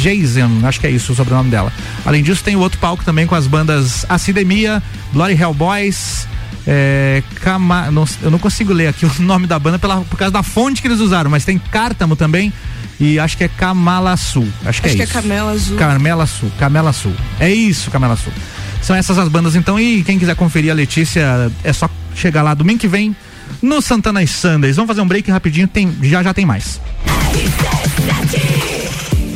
[0.00, 1.72] Geisen, acho que é isso o sobrenome dela.
[2.06, 4.80] Além disso, tem o outro palco também com as bandas Acidemia,
[5.12, 6.28] Glory Hellboys,
[6.66, 10.32] é, Cama, não- eu não consigo ler aqui o nome da banda pela, por causa
[10.32, 12.52] da fonte que eles usaram, mas tem Cártamo também
[13.00, 14.48] e acho que é Camala Sul.
[14.64, 15.12] Acho que Acho é que é isso.
[15.12, 15.76] Camela Azul.
[15.76, 17.12] Camela Sul, Camela Sul.
[17.40, 18.32] É isso, Camela Sul.
[18.80, 22.54] São essas as bandas então e quem quiser conferir a Letícia é só chegar lá
[22.54, 23.16] domingo que vem
[23.60, 24.76] no Santana e Sundays.
[24.76, 26.80] Vamos fazer um break rapidinho, tem, já já tem mais.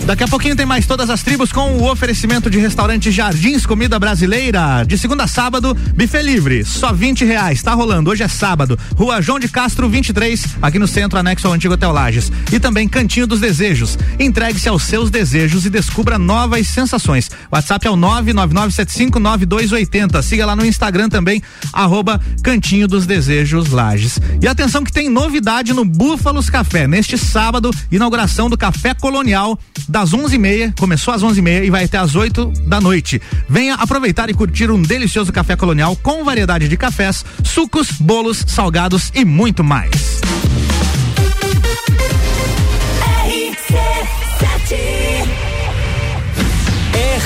[0.09, 3.99] Daqui a pouquinho tem mais todas as tribos com o oferecimento de restaurante Jardins Comida
[3.99, 4.83] Brasileira.
[4.83, 7.63] De segunda a sábado, buffet livre, só 20 reais.
[7.63, 8.09] Tá rolando.
[8.09, 8.79] Hoje é sábado.
[8.97, 12.33] Rua João de Castro 23, aqui no centro, anexo ao antigo Hotel Lages.
[12.51, 13.99] E também Cantinho dos Desejos.
[14.19, 17.31] Entregue-se aos seus desejos e descubra novas sensações.
[17.53, 20.23] WhatsApp é o 999759280.
[20.23, 24.19] Siga lá no Instagram também, arroba Cantinho dos Desejos Lages.
[24.41, 26.87] E atenção que tem novidade no Búfalos Café.
[26.87, 29.59] Neste sábado, inauguração do Café Colonial
[29.99, 33.21] das 11h30, começou às 11h30 e vai até às 8 da noite.
[33.49, 39.11] Venha aproveitar e curtir um delicioso café colonial com variedade de cafés, sucos, bolos, salgados
[39.13, 40.21] e muito mais.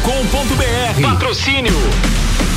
[0.00, 1.02] rc7.com.br.
[1.02, 1.74] Patrocínio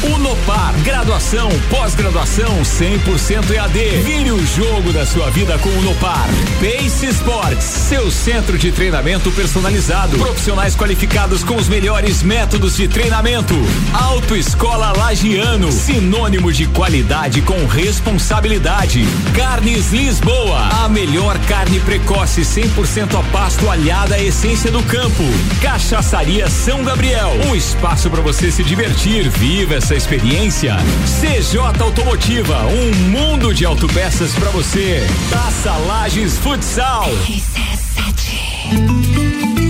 [0.04, 3.80] Unopar, graduação, pós-graduação 100% EAD.
[4.04, 6.28] Vire o jogo da sua vida com Unopar.
[6.60, 10.18] Pace Sports, seu centro de treinamento personalizado.
[10.18, 13.54] Profissionais qualificados com os melhores métodos de treinamento.
[13.94, 19.06] Autoescola Lagiano, sinônimo de qualidade com responsabilidade.
[19.34, 25.24] Carnes Lisboa, a melhor carne precoce 100% a pasto alhada à essência do campo.
[25.62, 29.29] Cachaçaria São Gabriel, um espaço para você se divertir.
[29.29, 30.75] Viva essa experiência.
[31.05, 35.05] CJ Automotiva, um mundo de autopeças para você.
[35.29, 37.09] Taça Lages Futsal.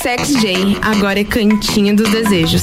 [0.00, 2.62] Sex J, agora é Cantinho dos Desejos.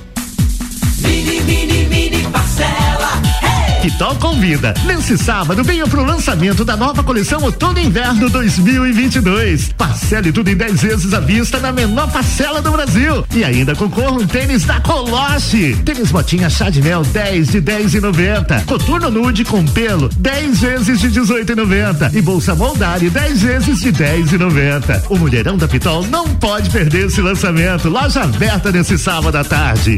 [1.03, 2.10] Mini, mini, mini.
[3.81, 4.75] Quitol convida.
[4.85, 9.73] Nesse sábado, venha pro lançamento da nova coleção Outono e Inverno 2022.
[9.75, 13.25] Parcele tudo em 10 vezes à vista na menor parcela do Brasil.
[13.33, 15.75] E ainda concorra um tênis da Colosse.
[15.83, 18.63] Tênis botinha chá de mel 10 de 10 e 90.
[18.67, 22.11] Coturno nude com pelo 10 vezes de 18 e 90.
[22.13, 25.05] E bolsa Moldari 10 vezes de 10 e 90.
[25.09, 27.89] O mulherão da Pitol não pode perder esse lançamento.
[27.89, 29.97] Loja aberta nesse sábado à tarde.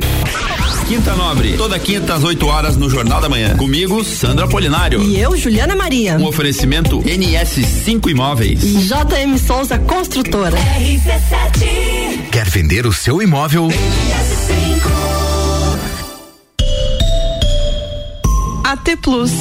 [0.88, 3.56] Quinta Nobre, toda quinta às 8 horas no Jornal da Manhã.
[3.74, 5.02] Comigo, Sandra Polinário.
[5.02, 6.16] E eu, Juliana Maria.
[6.16, 8.60] Um oferecimento NS5 Imóveis.
[8.62, 10.56] JM Souza Construtora.
[10.56, 12.30] RC7.
[12.32, 13.70] Quer vender o seu imóvel?
[18.64, 19.32] AT Plus.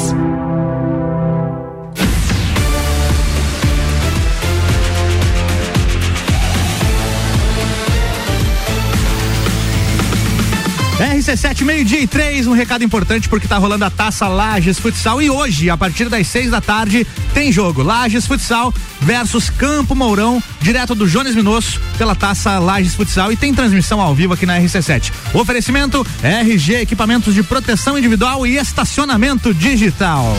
[11.23, 15.31] RC7, meio-dia e três, um recado importante porque tá rolando a taça Lages Futsal e
[15.31, 17.81] hoje, a partir das seis da tarde, tem jogo.
[17.81, 23.55] Lages Futsal versus Campo Mourão, direto do Jones Minosso, pela taça Lages Futsal e tem
[23.55, 25.13] transmissão ao vivo aqui na RC7.
[25.33, 30.37] Oferecimento RG Equipamentos de Proteção Individual e Estacionamento Digital.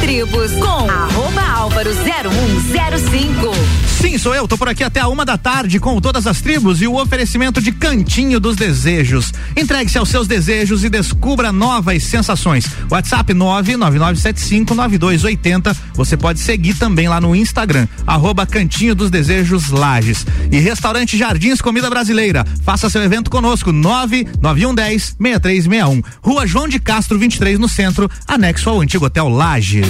[0.00, 3.90] Tribos com arroba álvaro 0105.
[4.00, 6.80] Sim, sou eu, tô por aqui até a uma da tarde com todas as tribos
[6.80, 9.30] e o oferecimento de Cantinho dos Desejos.
[9.54, 12.64] Entregue-se aos seus desejos e descubra novas sensações.
[12.90, 15.76] WhatsApp 999759280.
[15.94, 20.24] Você pode seguir também lá no Instagram, arroba Cantinho dos Desejos Lages.
[20.50, 22.46] E Restaurante Jardins Comida Brasileira.
[22.64, 26.02] Faça seu evento conosco, 99110 6361.
[26.22, 29.89] Rua João de Castro 23 no centro, anexo ao antigo Hotel Lages.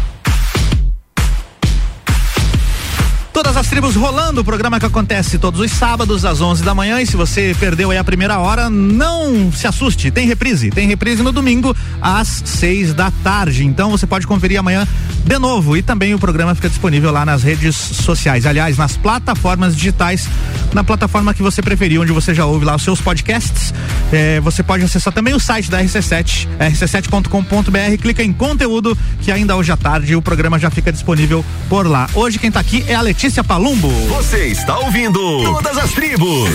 [3.43, 7.01] Todas as tribos rolando, o programa que acontece todos os sábados às 11 da manhã.
[7.01, 10.69] E se você perdeu aí a primeira hora, não se assuste, tem reprise.
[10.69, 13.65] Tem reprise no domingo às 6 da tarde.
[13.65, 14.87] Então você pode conferir amanhã
[15.25, 15.75] de novo.
[15.75, 18.45] E também o programa fica disponível lá nas redes sociais.
[18.45, 20.29] Aliás, nas plataformas digitais,
[20.71, 23.73] na plataforma que você preferir, onde você já ouve lá os seus podcasts.
[24.13, 28.01] Eh, você pode acessar também o site da RC7, rc7.com.br.
[28.01, 32.07] Clica em conteúdo, que ainda hoje à tarde o programa já fica disponível por lá.
[32.13, 33.87] Hoje quem tá aqui é a Letícia Palumbo.
[34.09, 36.49] Você está ouvindo Todas as Tribos.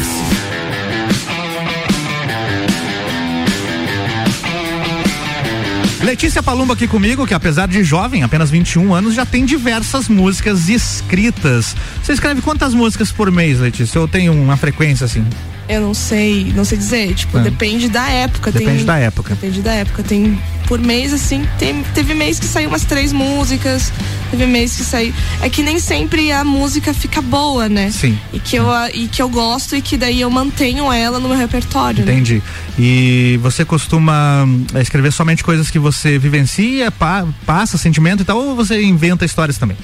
[6.03, 10.69] Letícia Palumbo aqui comigo, que apesar de jovem, apenas 21 anos, já tem diversas músicas
[10.69, 11.75] escritas.
[12.03, 13.99] Você escreve quantas músicas por mês, Letícia?
[13.99, 15.27] Ou tem uma frequência assim?
[15.69, 17.15] Eu não sei, não sei dizer.
[17.15, 17.43] Tipo, É.
[17.43, 18.53] depende da época.
[18.53, 19.35] Depende tem, da época.
[19.35, 20.03] Depende da época.
[20.03, 20.39] Tem
[20.69, 23.93] por mês, assim, tem, teve mês que saiu umas três músicas,
[24.33, 25.13] teve mês que saiu.
[25.41, 27.91] É que nem sempre a música fica boa, né?
[27.91, 28.19] Sim.
[28.33, 31.37] E que, eu, e que eu gosto e que daí eu mantenho ela no meu
[31.39, 32.05] repertório.
[32.05, 32.13] né?
[32.13, 32.43] Entendi.
[32.79, 38.39] E você costuma hum, escrever somente coisas que você vivencia, pa- passa sentimento e tal,
[38.39, 39.77] ou você inventa histórias também?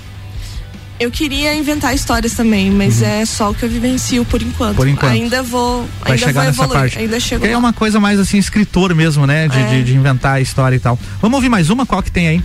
[1.00, 4.70] Eu queria inventar histórias também, mas é só o que eu vivencio por enquanto.
[4.70, 4.74] Uhum.
[4.76, 5.12] Por enquanto.
[5.12, 5.80] Ainda vou.
[6.00, 6.80] Vai ainda chegar vou nessa evoluir.
[6.80, 6.98] parte.
[6.98, 9.48] Ainda chego é uma coisa mais assim, escritor mesmo, né?
[9.48, 9.66] De, É.
[9.68, 10.98] de- de inventar a história e tal.
[11.20, 11.84] Vamos ouvir mais uma?
[11.84, 12.42] Qual que tem aí?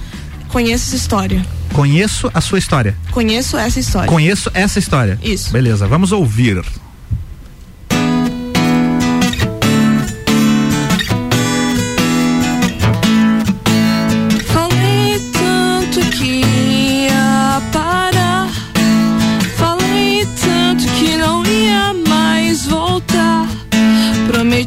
[0.47, 1.45] Conheço essa história.
[1.73, 2.95] Conheço a sua história.
[3.11, 4.07] Conheço essa história.
[4.09, 5.19] Conheço essa história.
[5.21, 5.51] Isso.
[5.51, 6.63] Beleza, vamos ouvir.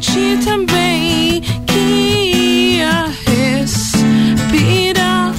[0.01, 5.31] te também que ia respirar.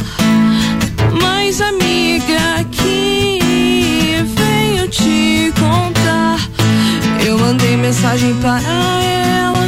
[1.21, 6.39] Mas, amiga, que venho te contar.
[7.27, 9.67] Eu mandei mensagem para ela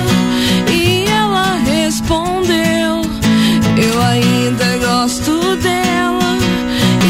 [0.73, 3.03] e ela respondeu.
[3.77, 6.39] Eu ainda gosto dela.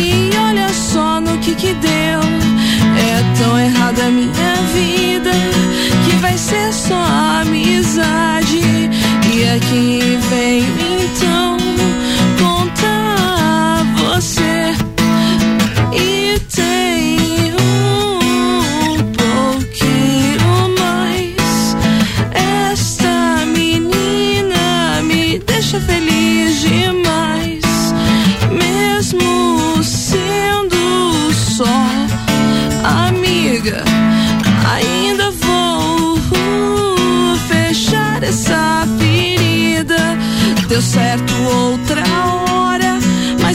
[0.02, 2.20] E olha só no que que deu.
[2.96, 5.32] É tão errada a minha vida
[6.06, 7.63] que vai ser só a minha
[7.94, 8.60] amizade.
[9.32, 10.83] E aqui vem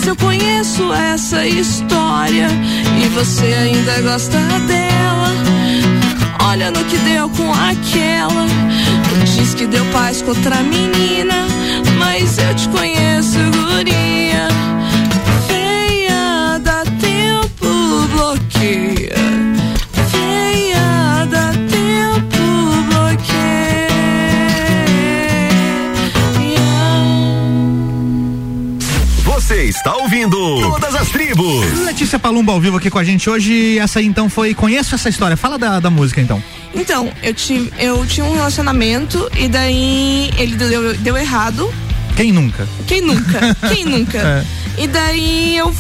[0.09, 2.47] eu conheço essa história
[2.99, 5.29] e você ainda gosta dela.
[6.45, 8.47] Olha no que deu com aquela.
[9.35, 11.45] Diz que deu paz com outra menina,
[11.99, 14.47] mas eu te conheço, guria.
[29.79, 31.79] Está ouvindo Todas as Tribos.
[31.85, 33.79] Letícia Palumba ao vivo aqui com a gente hoje.
[33.79, 34.53] Essa aí então foi.
[34.53, 35.37] Conheço essa história.
[35.37, 36.43] Fala da, da música então.
[36.75, 41.73] Então, eu, tive, eu tinha um relacionamento e daí ele deu, deu errado.
[42.15, 42.67] Quem nunca?
[42.85, 43.55] Quem nunca?
[43.73, 44.17] Quem nunca?
[44.17, 44.83] É.
[44.83, 45.73] E daí eu.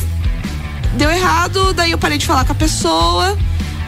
[0.95, 3.37] Deu errado, daí eu parei de falar com a pessoa.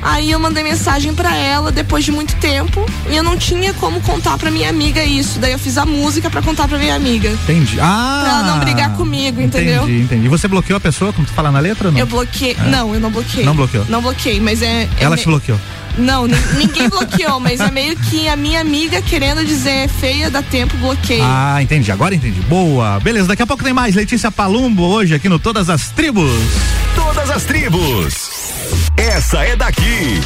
[0.02, 4.02] Aí eu mandei mensagem pra ela depois de muito tempo e eu não tinha como
[4.02, 5.40] contar pra minha amiga isso.
[5.40, 7.30] Daí eu fiz a música pra contar pra minha amiga.
[7.30, 7.80] Entendi.
[7.80, 8.22] Ah!
[8.24, 9.84] Pra ela não brigar comigo, entendeu?
[9.84, 10.26] Entendi, entendi.
[10.26, 12.00] E você bloqueou a pessoa, como tu fala na letra ou não?
[12.00, 12.58] Eu bloqueei.
[12.60, 12.70] É.
[12.70, 13.46] Não, eu não bloqueei.
[13.46, 13.86] Não bloqueou?
[13.90, 14.84] Não bloqueei, mas é.
[14.84, 15.60] é Ela me- te bloqueou.
[15.98, 20.42] Não, nin- ninguém bloqueou, mas é meio que a minha amiga querendo dizer feia, dá
[20.42, 21.22] tempo, bloqueio.
[21.24, 21.92] Ah, entendi.
[21.92, 22.40] Agora entendi.
[22.42, 22.98] Boa.
[23.02, 26.32] Beleza, daqui a pouco tem mais Letícia Palumbo hoje aqui no Todas as Tribos.
[26.96, 28.14] Todas as Tribos.
[29.14, 30.22] Essa é daqui.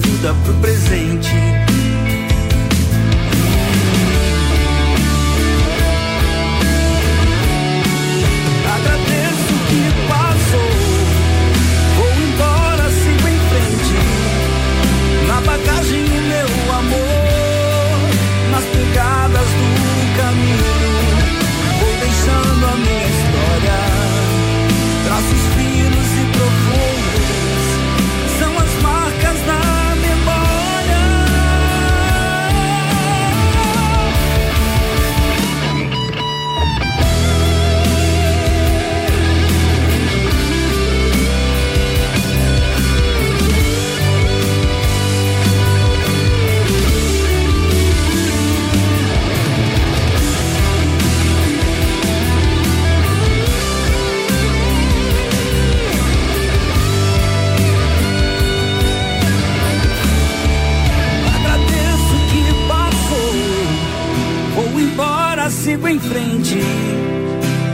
[0.00, 1.79] Vida pro presente.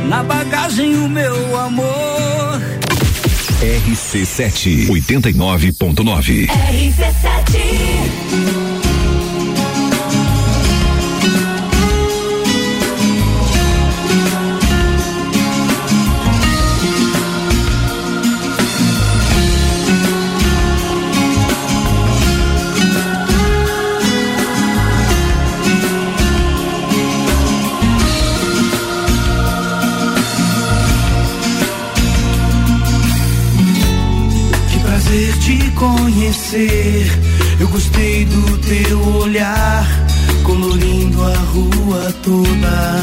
[0.09, 2.61] na bagagem o meu amor.
[3.61, 8.26] RC7 89.9 RC7
[36.47, 37.07] conhecer.
[37.59, 39.87] Eu gostei do teu olhar,
[40.45, 43.03] colorindo a rua toda.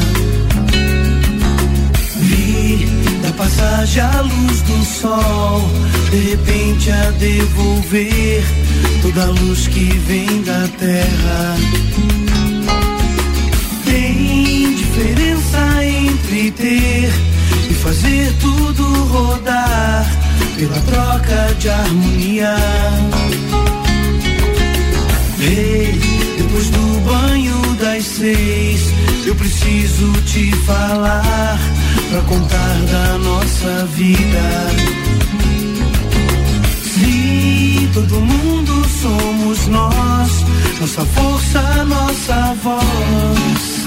[2.16, 2.86] Vi
[3.22, 5.62] da passagem a luz do sol,
[6.10, 8.44] de repente a devolver
[9.02, 11.56] toda a luz que vem da terra.
[13.84, 17.12] Tem diferença entre ter
[17.70, 20.23] e fazer tudo rodar
[20.56, 22.56] pela troca de harmonia.
[25.40, 26.00] Ei,
[26.38, 28.92] depois do banho das seis,
[29.26, 31.58] eu preciso te falar
[32.10, 34.70] pra contar da nossa vida.
[36.82, 40.44] Se todo mundo somos nós,
[40.80, 43.83] nossa força, nossa voz.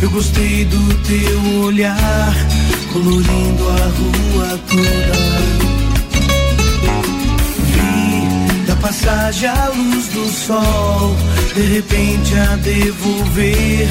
[0.00, 2.34] Eu gostei do teu olhar,
[2.92, 5.18] colorindo a rua toda.
[7.66, 11.16] Vi da passagem a luz do sol,
[11.52, 13.88] de repente a devolver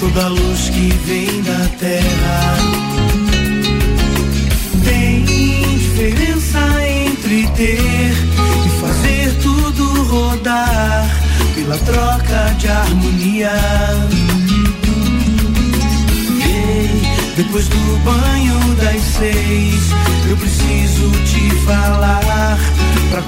[0.00, 2.56] toda a luz que vem da terra.
[4.84, 11.25] Tem diferença entre ter e fazer tudo rodar
[11.66, 13.52] pela troca de harmonia.
[16.40, 17.02] Ei,
[17.36, 19.90] depois do banho das seis,
[20.30, 22.56] eu preciso te falar
[23.10, 23.22] pra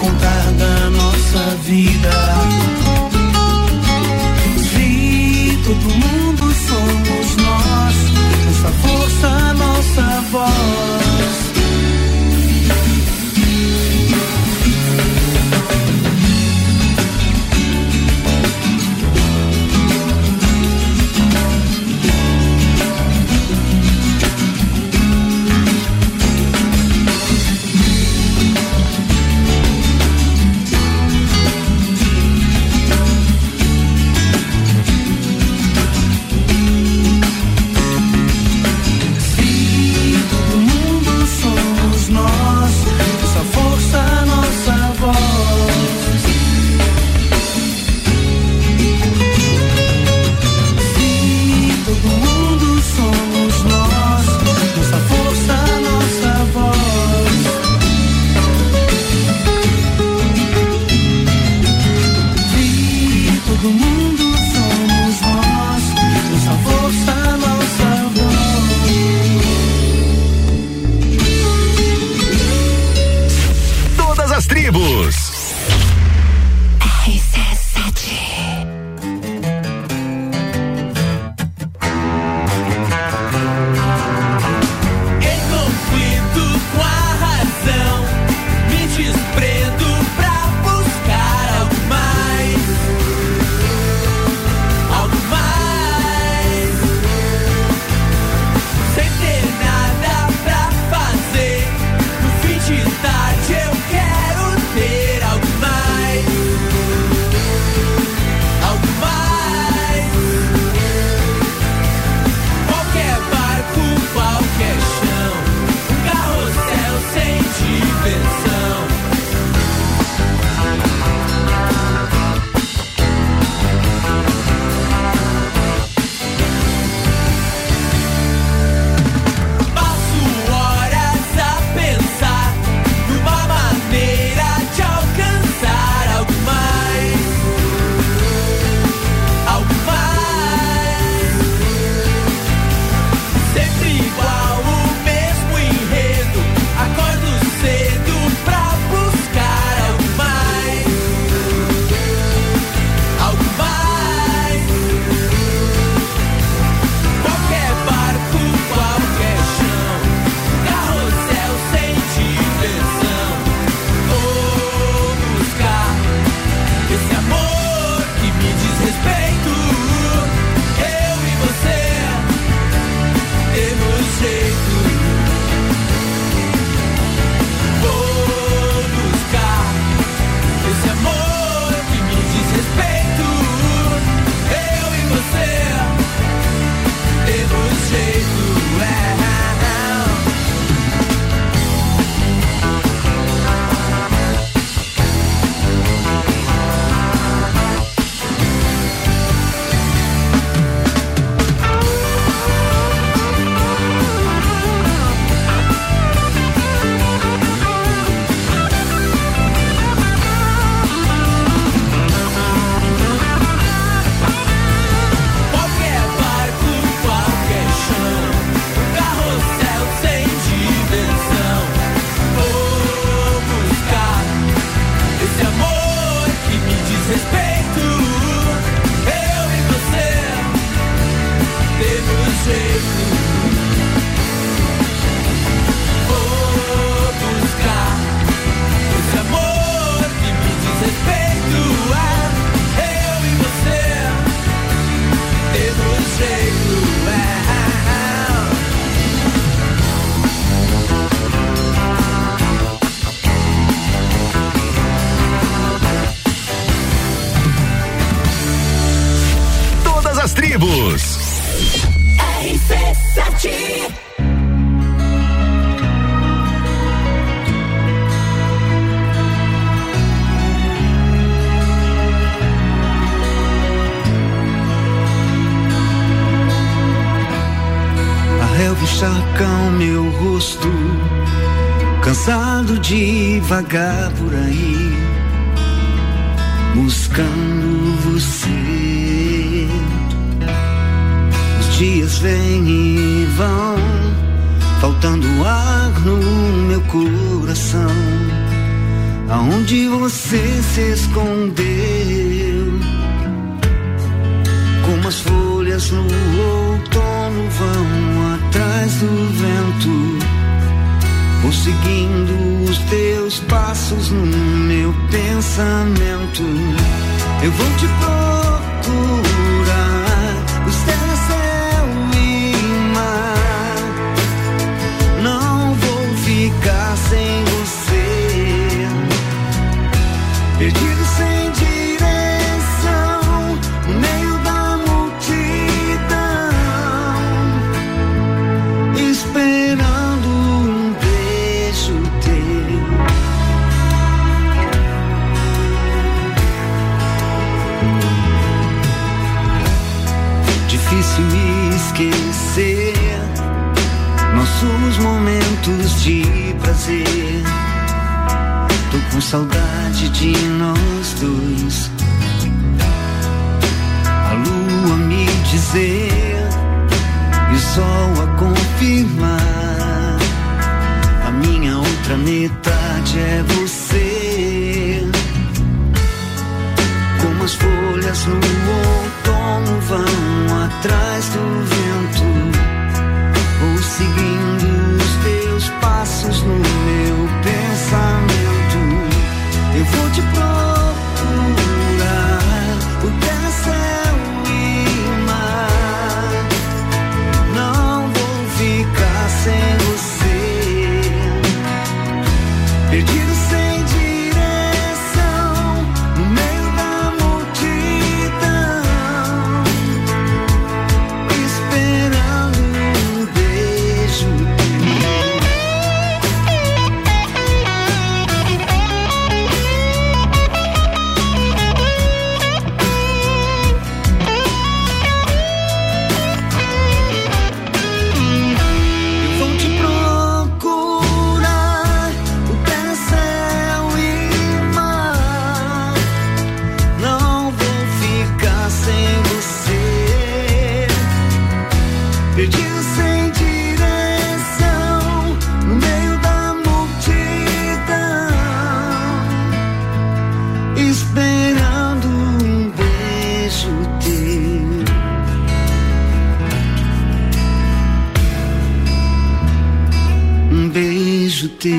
[461.58, 461.72] teu.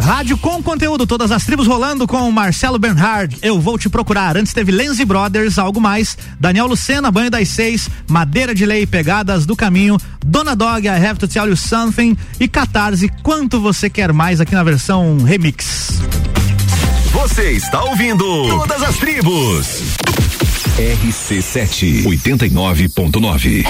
[0.00, 3.38] Rádio com conteúdo, todas as tribos rolando com o Marcelo Bernhard.
[3.40, 4.36] Eu vou te procurar.
[4.36, 6.18] Antes teve Lenzi Brothers, algo mais.
[6.38, 7.88] Daniel Lucena, Banho das Seis.
[8.06, 9.98] Madeira de Lei, Pegadas do Caminho.
[10.24, 12.16] Dona Dog, I Have to Tell You Something.
[12.38, 16.00] E Catarse, Quanto Você Quer Mais, aqui na versão remix.
[17.12, 19.82] Você está ouvindo Todas as Tribos.
[20.76, 23.64] RC7 89.9.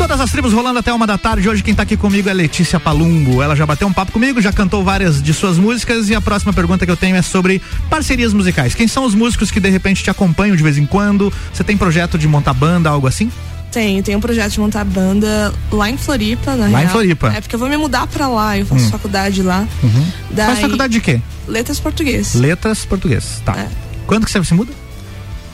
[0.00, 1.46] Todas as tribos rolando até uma da tarde.
[1.46, 3.42] Hoje quem tá aqui comigo é Letícia Palumbo.
[3.42, 6.52] Ela já bateu um papo comigo, já cantou várias de suas músicas e a próxima
[6.54, 7.60] pergunta que eu tenho é sobre
[7.90, 8.74] parcerias musicais.
[8.74, 11.30] Quem são os músicos que de repente te acompanham de vez em quando?
[11.52, 13.30] Você tem projeto de montar banda, algo assim?
[13.70, 16.88] Tenho, tenho um projeto de montar banda lá em Floripa, na Lá em real.
[16.92, 17.32] Floripa.
[17.36, 18.90] É porque eu vou me mudar pra lá, eu faço Hum.
[18.90, 19.68] faculdade lá.
[19.82, 20.06] Uhum.
[20.30, 21.20] Daí- Faz faculdade de quê?
[21.46, 22.34] Letras português.
[22.34, 23.42] Letras português.
[23.44, 23.52] Tá.
[23.56, 23.68] É.
[24.06, 24.72] Quando que você se muda?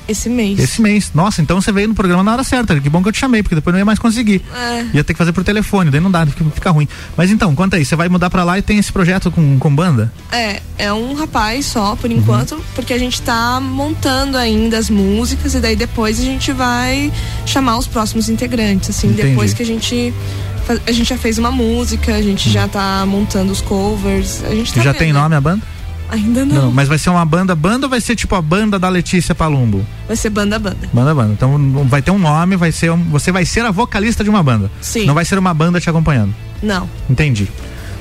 [0.08, 0.58] Esse mês.
[0.58, 1.10] Esse mês.
[1.14, 2.78] Nossa, então você veio no programa na hora certa.
[2.80, 4.42] Que bom que eu te chamei, porque depois não ia mais conseguir.
[4.54, 4.84] É.
[4.94, 6.24] Ia ter que fazer por telefone, daí não dá,
[6.54, 6.86] fica, ruim.
[7.16, 9.74] Mas então, conta aí, você vai mudar pra lá e tem esse projeto com, com
[9.74, 10.12] banda?
[10.30, 11.96] É, é um rapaz só, Uhum.
[11.96, 16.52] por enquanto, porque a gente tá montando ainda as músicas e daí depois a gente
[16.52, 17.12] vai
[17.44, 19.28] chamar os próximos integrantes, assim, Entendi.
[19.30, 20.12] depois que a gente
[20.86, 24.74] a gente já fez uma música, a gente já tá montando os covers, a gente
[24.74, 24.98] tá já vendo.
[24.98, 25.62] tem nome a banda?
[26.08, 26.70] Ainda não.
[26.72, 29.84] mas vai ser uma banda banda ou vai ser tipo a banda da Letícia Palumbo?
[30.06, 30.88] Vai ser banda banda.
[30.92, 31.32] Banda banda.
[31.32, 34.30] Então não vai ter um nome, vai ser um- você vai ser a vocalista de
[34.30, 34.70] uma banda.
[34.80, 35.04] Sim.
[35.06, 36.34] Não vai ser uma banda te acompanhando.
[36.62, 36.88] Não.
[37.10, 37.48] Entendi.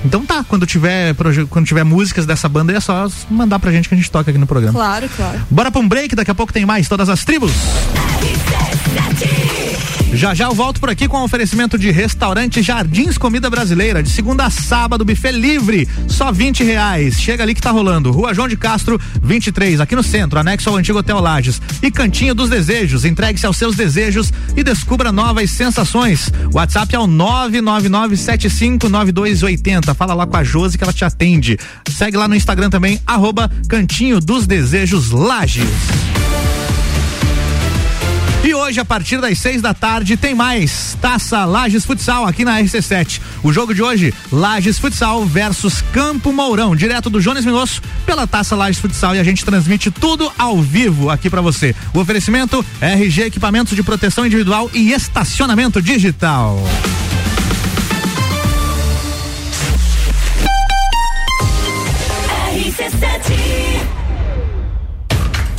[0.04, 1.16] Então tá, quando tiver,
[1.50, 4.38] quando tiver músicas dessa banda é só mandar pra gente que a gente toca aqui
[4.40, 4.74] no programa.
[4.78, 5.40] Claro, claro.
[5.50, 7.52] Bora pra um break, daqui a pouco tem mais, todas as tribos.
[10.16, 14.10] Já já eu volto por aqui com o oferecimento de restaurante Jardins Comida Brasileira, de
[14.10, 17.20] segunda a sábado, buffet livre, só 20 reais.
[17.20, 18.12] Chega ali que tá rolando.
[18.12, 21.62] Rua João de Castro, 23, aqui no centro, anexo ao antigo Hotel Lages.
[21.84, 26.32] E Cantinho dos Desejos, entregue-se aos seus desejos e descubra novas sensações.
[26.54, 29.94] WhatsApp é o 999759280.
[29.96, 31.60] Fala lá com a Josi que ela te atende.
[31.90, 35.66] Segue lá no Instagram também, arroba Cantinho dos Desejos Lages.
[38.66, 43.22] Hoje, a partir das seis da tarde, tem mais Taça Lages Futsal aqui na RC7.
[43.44, 48.56] O jogo de hoje, Lages Futsal versus Campo Mourão, direto do Jones Minosso, pela Taça
[48.56, 51.76] Lages Futsal e a gente transmite tudo ao vivo aqui pra você.
[51.94, 56.60] O oferecimento RG Equipamentos de Proteção Individual e Estacionamento Digital.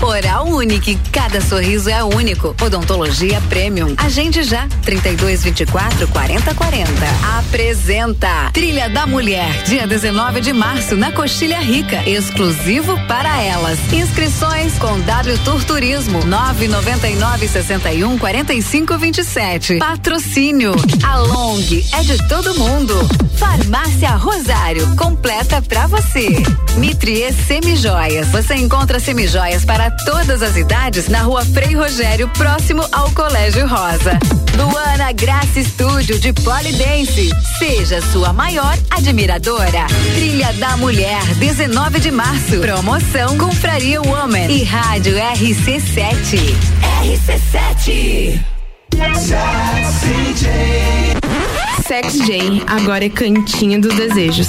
[0.06, 2.54] Oral Unique, cada sorriso é único.
[2.62, 3.94] Odontologia Premium.
[3.96, 6.90] Agende já, 3224 4040.
[7.38, 13.78] Apresenta Trilha da Mulher, dia 19 de março, na Coxilha Rica, exclusivo para elas.
[13.92, 19.78] Inscrições com W Tour Turismo, 999 61 45 27.
[19.78, 20.72] Patrocínio.
[21.02, 21.56] A Long
[21.92, 22.94] é de todo mundo.
[23.36, 26.28] Farmácia Rosário, completa pra você.
[26.76, 28.28] Mitrie Semijoias.
[28.28, 34.18] Você encontra semijoias para todas as idades na rua Frei Rogério, próximo ao Colégio Rosa.
[34.56, 37.30] Luana Graça Estúdio de Polidense.
[37.58, 39.86] Seja sua maior admiradora.
[40.14, 42.58] Trilha da Mulher, 19 de março.
[42.60, 46.54] Promoção Confraria Woman e Rádio RC7.
[47.02, 48.40] RC7.
[51.86, 54.48] Sex J, agora é Cantinho dos Desejos.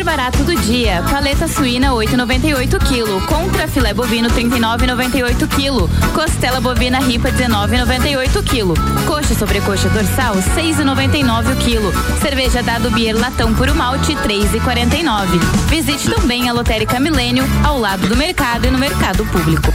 [0.00, 1.02] Super barato do dia.
[1.10, 3.20] Paleta suína 8,98 kg.
[3.26, 5.86] Contra filé bovino 39,98 kg.
[6.14, 8.72] Costela bovina ripa 19,98 kg.
[9.06, 11.92] Coxa sobre coxa dorsal 6,99 kg.
[12.22, 15.38] Cerveja Dado Bier latão puro malte 3,49.
[15.68, 19.70] Visite também a Lotérica Milênio ao lado do mercado e no mercado público.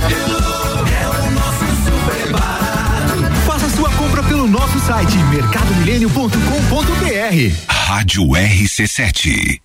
[3.45, 7.69] Faça sua compra pelo nosso site mercadomilênio.com.br.
[7.69, 9.64] Rádio RC7.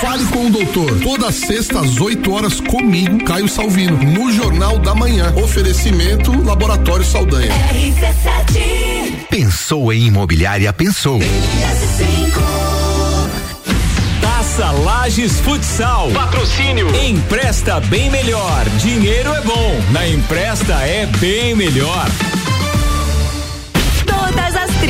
[0.00, 0.98] Fale com o doutor.
[1.00, 5.32] Toda sexta às 8 horas comigo, Caio Salvino, no Jornal da Manhã.
[5.36, 7.52] Oferecimento Laboratório Saldanha.
[9.28, 11.20] Pensou em imobiliária, pensou.
[14.22, 16.10] Taça Lages Futsal.
[16.12, 16.88] Patrocínio.
[16.96, 18.64] Empresta bem melhor.
[18.78, 19.80] Dinheiro é bom.
[19.92, 22.06] Na empresta é bem melhor.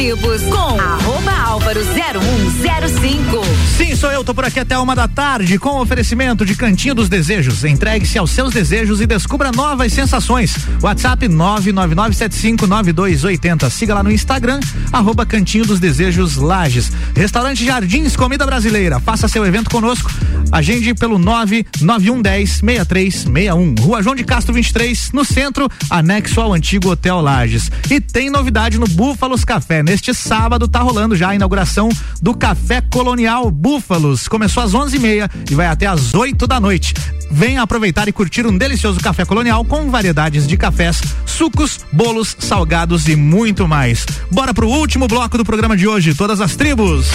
[0.01, 3.45] Tribos com arroba álvaro 0105.
[3.77, 7.11] Sim, sou eu, tô por aqui até uma da tarde com oferecimento de Cantinho dos
[7.11, 7.65] Desejos.
[7.65, 10.57] Entregue-se aos seus desejos e descubra novas sensações.
[10.81, 13.69] WhatsApp 999759280.
[13.69, 14.61] Siga lá no Instagram,
[14.91, 16.91] arroba Cantinho dos Desejos Lages.
[17.15, 19.01] Restaurante Jardins Comida Brasileira.
[19.01, 20.11] Faça seu evento conosco.
[20.51, 23.79] Agende pelo 991106361.
[23.81, 27.71] Rua João de Castro 23, no centro, anexo ao antigo Hotel Lages.
[27.91, 29.90] E tem novidade no Búfalos Café.
[29.91, 31.89] Neste sábado tá rolando já a inauguração
[32.23, 34.29] do Café Colonial Búfalos.
[34.29, 36.95] Começou às 11h30 e vai até às 8 da noite.
[37.29, 43.09] Venha aproveitar e curtir um delicioso café colonial com variedades de cafés, sucos, bolos, salgados
[43.09, 44.07] e muito mais.
[44.31, 47.09] Bora pro último bloco do programa de hoje, todas as tribos.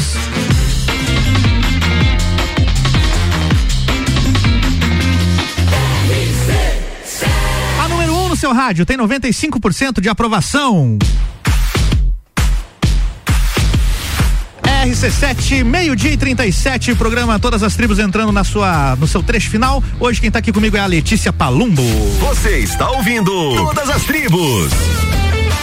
[7.82, 11.00] A número 1 um no seu rádio tem 95% de aprovação.
[14.86, 19.84] RC7, meio-dia e 37, programa Todas as Tribos entrando na sua, no seu trecho final.
[20.00, 21.82] Hoje quem tá aqui comigo é a Letícia Palumbo.
[22.20, 24.72] Você está ouvindo Todas as Tribos.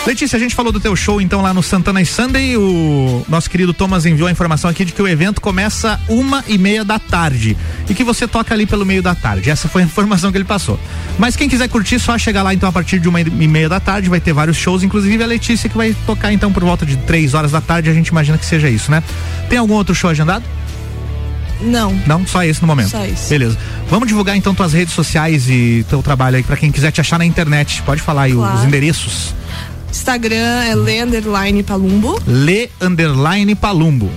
[0.04, 2.56] Letícia, a gente falou do teu show então lá no Santana Sunday.
[2.56, 6.58] O nosso querido Thomas enviou a informação aqui de que o evento começa uma e
[6.58, 7.56] meia da tarde
[7.88, 9.48] e que você toca ali pelo meio da tarde.
[9.48, 10.78] Essa foi a informação que ele passou.
[11.18, 13.78] Mas quem quiser curtir, só chegar lá então a partir de uma e meia da
[13.78, 14.08] tarde.
[14.08, 17.32] Vai ter vários shows, inclusive a Letícia que vai tocar então por volta de três
[17.32, 17.88] horas da tarde.
[17.88, 19.04] A gente imagina que seja isso, né?
[19.48, 20.44] Tem algum outro show agendado?
[21.60, 21.94] Não.
[22.08, 22.90] Não, só esse no momento.
[22.90, 23.28] Só esse.
[23.30, 23.56] Beleza.
[23.88, 27.20] Vamos divulgar então tuas redes sociais e teu trabalho aí pra quem quiser te achar
[27.20, 27.80] na internet.
[27.82, 28.56] Pode falar aí Claro.
[28.58, 29.32] os endereços.
[29.96, 32.18] Instagram é Lê Underline Palumbo.
[32.26, 34.10] Lê underline Palumbo.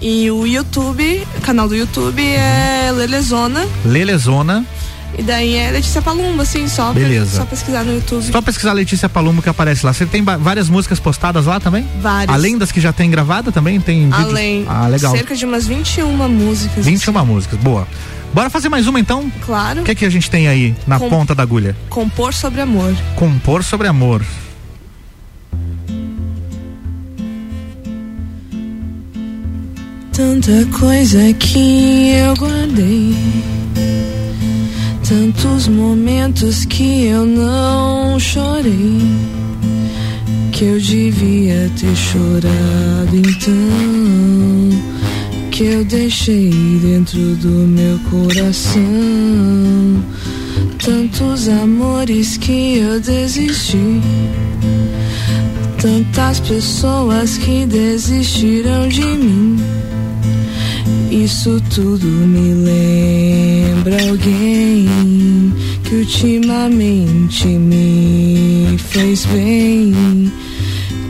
[0.00, 3.66] E o YouTube, o canal do YouTube é Lelezona.
[3.86, 4.64] Lelezona.
[5.16, 7.38] E daí é Letícia Palumbo, assim, só, Beleza.
[7.38, 8.22] só pesquisar no YouTube.
[8.30, 9.94] Só pesquisar Letícia Palumbo que aparece lá.
[9.94, 11.88] Você tem várias músicas postadas lá também?
[12.02, 12.34] Várias.
[12.34, 13.80] Além das que já tem gravada também?
[13.80, 14.24] Tem vídeos?
[14.26, 14.66] Além.
[14.68, 15.12] Ah, legal.
[15.12, 16.84] Cerca de umas 21 músicas.
[16.84, 17.88] 21 músicas, boa.
[18.34, 19.30] Bora fazer mais uma então?
[19.46, 19.80] Claro.
[19.80, 21.74] O que é que a gente tem aí na Com- ponta da agulha?
[21.88, 22.92] Compor sobre amor.
[23.14, 24.20] Compor sobre amor.
[30.14, 33.16] Tanta coisa que eu guardei.
[35.08, 39.00] Tantos momentos que eu não chorei.
[40.52, 44.80] Que eu devia ter chorado então.
[45.50, 46.48] Que eu deixei
[46.80, 48.84] dentro do meu coração.
[50.78, 54.00] Tantos amores que eu desisti.
[55.82, 59.56] Tantas pessoas que desistiram de mim.
[61.14, 65.54] Isso tudo me lembra alguém
[65.84, 70.32] que ultimamente me fez bem,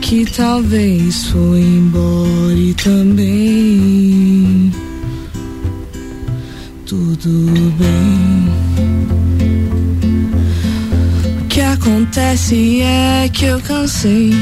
[0.03, 4.71] que talvez foi embora e também
[6.85, 8.53] tudo bem.
[11.41, 14.35] O que acontece é que eu cansei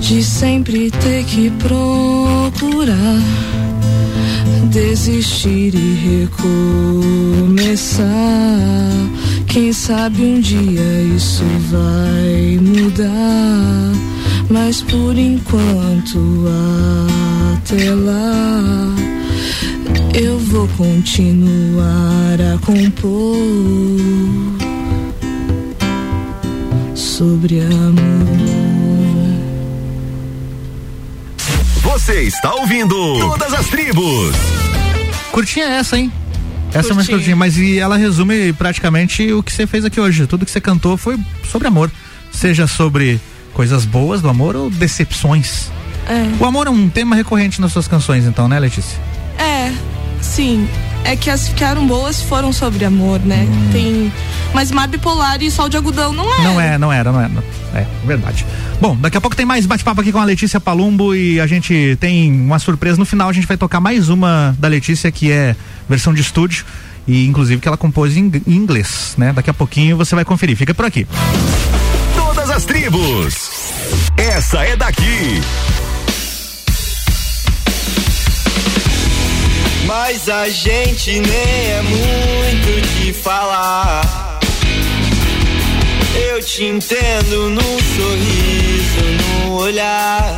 [0.00, 3.22] de sempre ter que procurar
[4.66, 6.28] desistir e
[7.48, 8.04] recomeçar.
[9.46, 13.92] Quem sabe um dia isso vai mudar,
[14.50, 16.44] mas por enquanto
[17.54, 18.94] até lá
[20.14, 23.36] eu vou continuar a compor
[26.94, 28.63] sobre amor.
[31.84, 34.34] Você está ouvindo Todas as Tribos.
[35.30, 36.10] Curtinha essa, hein?
[36.72, 37.18] Essa é mais Curtinha.
[37.18, 40.26] curtinha, mas e ela resume praticamente o que você fez aqui hoje.
[40.26, 41.18] Tudo que você cantou foi
[41.50, 41.90] sobre amor.
[42.32, 43.20] Seja sobre
[43.52, 45.70] coisas boas do amor ou decepções.
[46.08, 46.42] É.
[46.42, 48.98] O amor é um tema recorrente nas suas canções, então, né, Letícia?
[49.38, 49.72] É,
[50.20, 50.68] sim.
[51.04, 53.46] É que as que ficaram boas foram sobre amor, né?
[53.70, 54.12] Tem.
[54.52, 56.42] Mas Mar Bipolar e Sol de Algodão não é.
[56.42, 57.30] Não é, não era, não era.
[57.74, 58.46] É, verdade.
[58.80, 61.96] Bom, daqui a pouco tem mais bate-papo aqui com a Letícia Palumbo e a gente
[62.00, 62.98] tem uma surpresa.
[62.98, 65.54] No final a gente vai tocar mais uma da Letícia, que é
[65.88, 66.64] versão de estúdio.
[67.06, 69.32] E inclusive que ela compôs em inglês, né?
[69.32, 70.56] Daqui a pouquinho você vai conferir.
[70.56, 71.06] Fica por aqui.
[72.16, 73.50] Todas as tribos.
[74.16, 75.40] Essa é daqui.
[79.96, 84.40] Mas a gente nem é muito de falar.
[86.28, 90.34] Eu te entendo no sorriso, no olhar.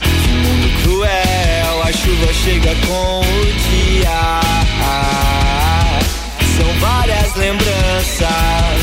[0.00, 4.40] Que mundo cruel, a chuva chega com o dia.
[6.56, 8.82] São várias lembranças,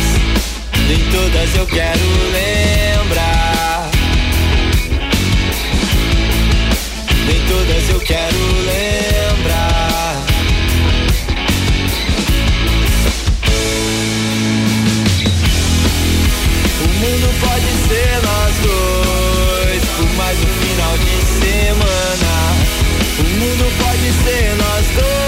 [0.88, 3.69] nem todas eu quero lembrar.
[7.50, 8.38] Todas eu quero
[8.70, 10.24] lembrar.
[16.80, 22.34] O mundo pode ser nós dois por mais um final de semana.
[23.18, 25.20] O mundo pode ser nós dois.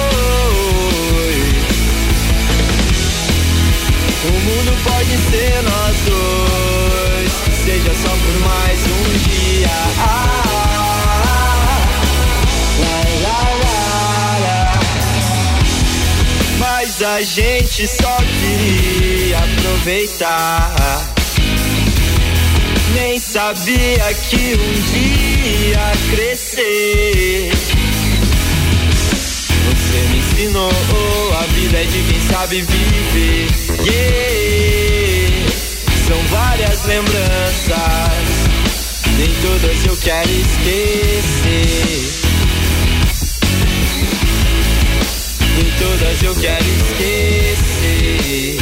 [4.23, 7.31] O mundo pode ser nós dois.
[7.65, 9.69] Seja só por mais um dia.
[9.97, 10.50] Ah,
[17.03, 20.71] A gente só queria aproveitar.
[22.93, 27.51] Nem sabia que um dia ia crescer.
[29.65, 30.69] Você me ensinou
[31.39, 33.47] a vida é de quem sabe viver.
[33.83, 35.49] Yeah.
[36.07, 38.45] São várias lembranças,
[39.17, 42.30] nem todas eu quero esquecer.
[45.81, 48.57] Todas eu quero esquecer.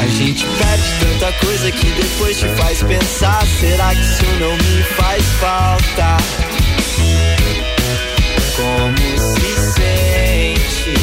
[0.00, 3.42] A gente perde tanta coisa que depois te faz pensar.
[3.60, 6.16] Será que isso não me faz falta?
[8.56, 10.96] Como se sente?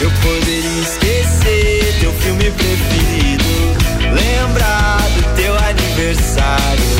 [0.00, 3.44] Eu poderia esquecer teu filme preferido.
[4.12, 6.96] Lembrar do teu aniversário.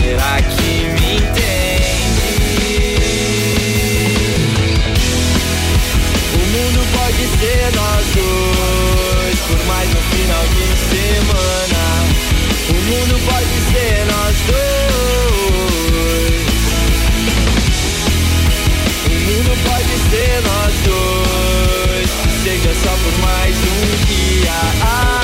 [0.00, 1.47] Será que me entende?
[7.38, 11.82] Ser nós dois por mais um final de semana.
[12.68, 14.88] O mundo pode ser nós dois.
[19.06, 22.10] O mundo pode ser nós dois.
[22.42, 24.58] Seja só por mais um dia.
[24.82, 25.17] Ah,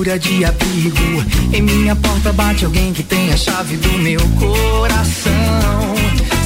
[0.00, 1.24] procura de abrigo.
[1.52, 5.94] Em minha porta bate alguém que tem a chave do meu coração.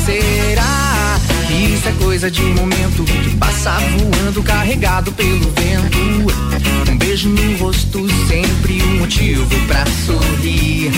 [0.05, 1.16] Será
[1.47, 6.90] que isso é coisa de momento que passa voando carregado pelo vento?
[6.90, 10.90] Um beijo no rosto, sempre um motivo pra sorrir.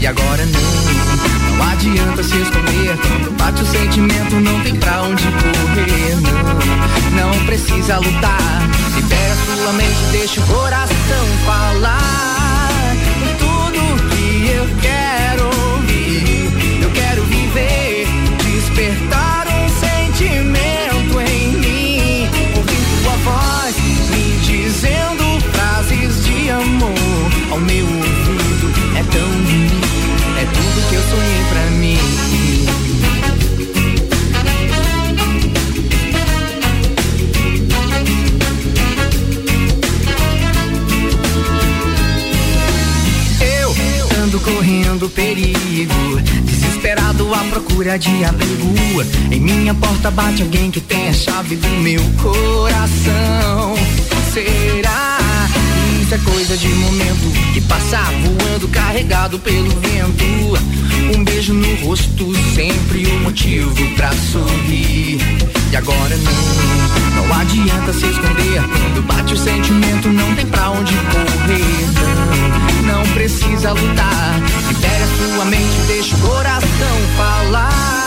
[0.00, 2.96] E agora não, não adianta se esconder.
[2.96, 6.16] Quando bate o sentimento, não tem pra onde correr.
[7.14, 8.87] Não, não precisa lutar.
[9.56, 12.37] Sua mente, deixa o coração falar.
[45.08, 49.02] Correndo perigo, desesperado à procura de abrigo.
[49.30, 53.74] Em minha porta bate alguém que tem a chave do meu coração.
[54.32, 55.18] Será?
[56.02, 60.28] Isso é coisa de momento que passa voando carregado pelo vento.
[61.14, 65.18] Um beijo no rosto, sempre um motivo pra sorrir.
[65.70, 68.62] E agora não, não adianta se esconder.
[68.62, 71.88] Quando bate o sentimento, não tem pra onde correr.
[72.86, 74.40] Não, não precisa lutar.
[75.18, 77.97] Sua mente, deixa o coração falar.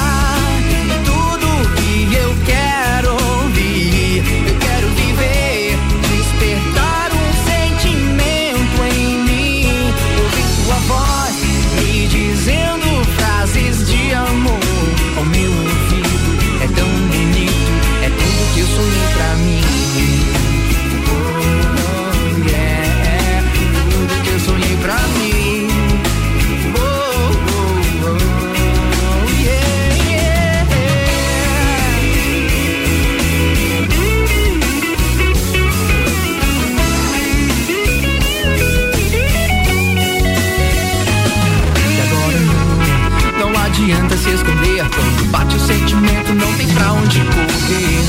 [46.81, 48.01] pra onde correr.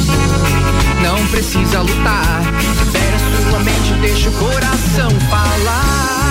[1.02, 2.42] Não precisa lutar,
[2.86, 3.18] espera
[3.50, 6.21] sua mente, deixa o coração falar.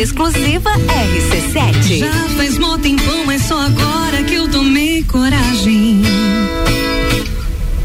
[0.00, 1.98] Exclusiva RC7.
[1.98, 6.02] Já faz mó tempão, mas só agora que eu tomei coragem.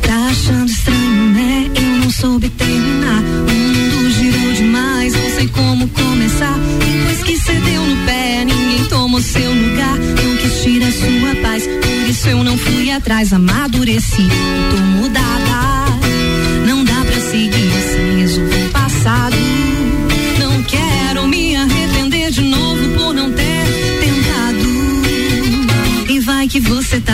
[0.02, 1.72] Tá achando estranho, né?
[1.76, 3.19] Eu não soube terminar.
[3.19, 6.56] O mundo girou demais, não sei como começar.
[6.80, 9.98] Depois que cê deu no pé, ninguém tomou seu lugar.
[9.98, 13.34] Não quis tirar sua paz, por isso eu não fui atrás.
[13.34, 14.27] Amadureci,
[14.69, 14.93] tô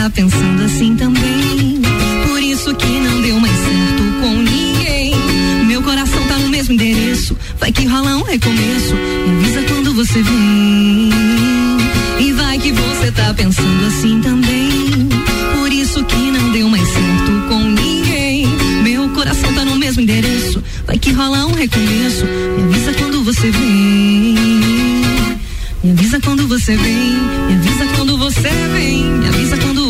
[0.00, 1.82] tá pensando assim também.
[2.26, 5.14] Por isso que não deu mais certo com ninguém.
[5.66, 7.36] Meu coração tá no mesmo endereço.
[7.58, 8.94] Vai que rola um recomeço.
[8.94, 11.10] Me avisa quando você vem.
[12.18, 15.06] E vai que você tá pensando assim também.
[15.58, 18.46] Por isso que não deu mais certo com ninguém.
[18.82, 20.62] Meu coração tá no mesmo endereço.
[20.86, 22.24] Vai que rola um recomeço.
[22.56, 24.70] Me avisa quando você vem.
[25.82, 27.16] Me avisa quando você vem.
[27.48, 29.04] Me avisa quando você vem.
[29.04, 29.89] Me avisa quando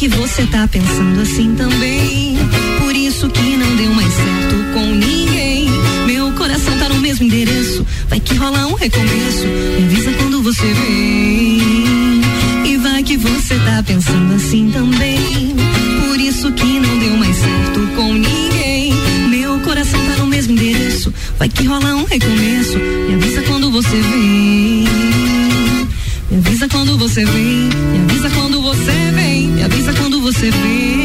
[0.00, 2.38] que você tá pensando assim também.
[2.78, 5.68] Por isso que não deu mais certo com ninguém.
[6.06, 7.86] Meu coração tá no mesmo endereço.
[8.08, 9.46] Vai que rola um recomeço.
[9.46, 12.22] Me avisa quando você vem.
[12.64, 15.54] E vai que você tá pensando assim também.
[16.06, 18.94] Por isso que não deu mais certo com ninguém.
[19.28, 21.12] Meu coração tá no mesmo endereço.
[21.38, 22.78] Vai que rola um recomeço.
[22.78, 24.88] Me avisa quando você vem.
[26.30, 27.89] Me avisa quando você vem.
[30.32, 30.99] Você vem.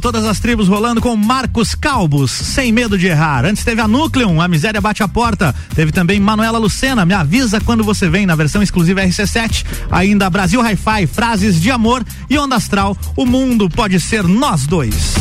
[0.00, 3.44] Todas as tribos rolando com Marcos Calbos, sem medo de errar.
[3.44, 5.54] Antes teve a Núcleon, a miséria bate a porta.
[5.74, 9.64] Teve também Manuela Lucena, me avisa quando você vem na versão exclusiva RC7.
[9.90, 15.14] Ainda Brasil Hi-Fi, frases de amor e Onda Astral, o mundo pode ser nós dois.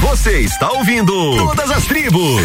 [0.00, 2.42] Você está ouvindo Todas as Tribos.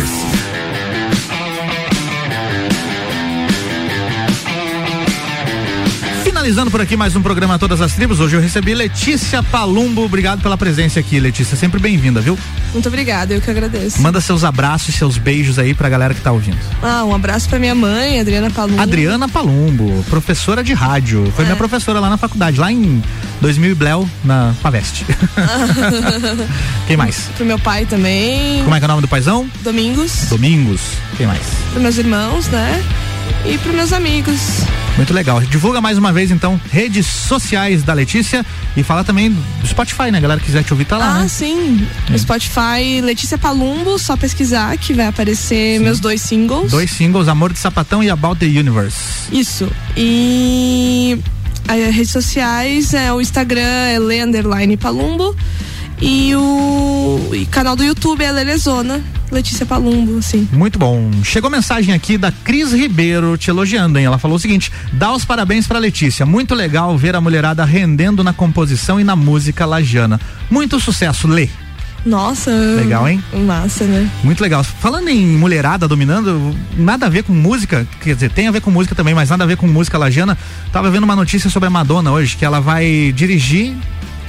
[6.40, 8.22] Finalizando por aqui mais um programa Todas as Tribos.
[8.22, 10.06] Hoje eu recebi Letícia Palumbo.
[10.06, 11.58] Obrigado pela presença aqui, Letícia.
[11.58, 12.40] Sempre bem-vinda, viu?
[12.72, 14.02] Muito obrigada, eu que agradeço.
[14.02, 16.58] Manda seus abraços e seus beijos aí pra galera que tá ouvindo.
[16.82, 18.82] Ah, um abraço pra minha mãe, Adriana Palumbo.
[18.82, 21.30] Adriana Palumbo, professora de rádio.
[21.36, 23.04] Foi minha professora lá na faculdade, lá em
[23.42, 25.06] 2000 e Bleu, na Paveste.
[26.88, 27.30] Quem mais?
[27.36, 28.64] Pro meu pai também.
[28.64, 29.46] Como é que é o nome do paizão?
[29.62, 30.30] Domingos.
[30.30, 30.80] Domingos.
[31.18, 31.44] Quem mais?
[31.72, 32.82] Pros meus irmãos, né?
[33.46, 34.40] E pros meus amigos.
[35.00, 35.40] Muito legal.
[35.40, 38.46] Divulga mais uma vez, então, redes sociais da Letícia
[38.76, 40.20] e fala também do Spotify, né?
[40.20, 41.28] Galera que quiser te ouvir, tá lá, ah, né?
[41.30, 41.88] sim.
[42.10, 46.72] No Spotify, Letícia Palumbo, só pesquisar que vai aparecer meus dois singles.
[46.72, 48.98] Dois singles, Amor de Sapatão e About the Universe.
[49.32, 49.72] Isso.
[49.96, 51.18] E
[51.66, 55.34] as redes sociais é o Instagram é Palumbo
[56.02, 60.48] e o e canal do YouTube é Lelezona, Letícia Palumbo, assim.
[60.52, 61.12] Muito bom.
[61.24, 64.06] Chegou mensagem aqui da Cris Ribeiro te elogiando, hein?
[64.06, 66.26] Ela falou o seguinte: dá os parabéns pra Letícia.
[66.26, 70.20] Muito legal ver a mulherada rendendo na composição e na música lajana.
[70.50, 71.50] Muito sucesso, Lê.
[72.06, 72.52] Nossa.
[72.52, 73.24] Legal, hein?
[73.46, 74.10] Massa, né?
[74.24, 74.64] Muito legal.
[74.64, 78.72] Falando em mulherada dominando, nada a ver com música, quer dizer, tem a ver com
[78.72, 80.38] música também, mas nada a ver com música lajana.
[80.72, 83.76] Tava vendo uma notícia sobre a Madonna hoje, que ela vai dirigir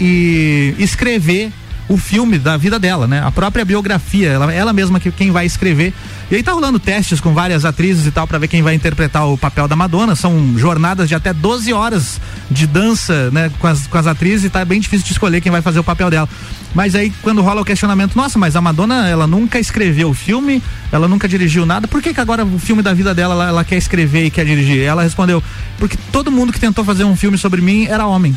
[0.01, 1.53] e escrever
[1.91, 3.21] o filme da vida dela, né?
[3.21, 5.93] A própria biografia, ela, ela mesma que quem vai escrever.
[6.31, 9.27] E aí tá rolando testes com várias atrizes e tal para ver quem vai interpretar
[9.27, 10.15] o papel da Madonna.
[10.15, 14.51] São jornadas de até 12 horas de dança, né, com as, com as atrizes e
[14.51, 16.29] tá bem difícil de escolher quem vai fazer o papel dela.
[16.73, 20.63] Mas aí quando rola o questionamento, nossa, mas a Madonna, ela nunca escreveu o filme,
[20.93, 23.65] ela nunca dirigiu nada, por que que agora o filme da vida dela ela, ela
[23.65, 24.81] quer escrever e quer dirigir?
[24.83, 25.43] Ela respondeu,
[25.77, 28.37] porque todo mundo que tentou fazer um filme sobre mim era homem.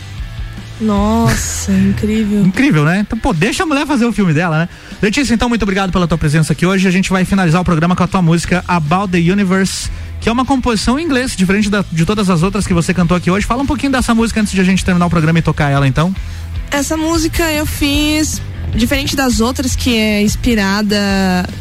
[0.83, 2.41] Nossa, incrível.
[2.45, 2.99] Incrível, né?
[2.99, 4.69] Então, pô, deixa a mulher fazer o filme dela, né?
[5.01, 6.87] Letícia, então, muito obrigado pela tua presença aqui hoje.
[6.87, 9.89] A gente vai finalizar o programa com a tua música About the Universe,
[10.21, 13.15] que é uma composição em inglês, diferente da- de todas as outras que você cantou
[13.17, 13.45] aqui hoje.
[13.45, 15.87] Fala um pouquinho dessa música antes de a gente terminar o programa e tocar ela,
[15.87, 16.13] então.
[16.73, 18.41] Essa música eu fiz
[18.75, 20.97] diferente das outras que é inspirada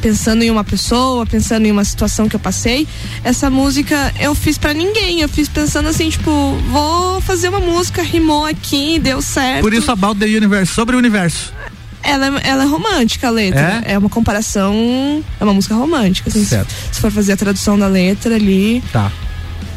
[0.00, 2.88] pensando em uma pessoa, pensando em uma situação que eu passei.
[3.22, 6.30] Essa música eu fiz pra ninguém, eu fiz pensando assim, tipo,
[6.70, 9.60] vou fazer uma música, rimou aqui, deu certo.
[9.60, 11.52] Por isso, About the Universe, sobre o universo.
[12.02, 13.82] Ela, é- ela é romântica a letra.
[13.84, 13.96] É?
[13.98, 16.30] uma comparação, é uma música romântica.
[16.30, 16.72] assim, se, Certo.
[16.90, 18.82] se for fazer a tradução da letra ali.
[18.90, 19.12] Tá.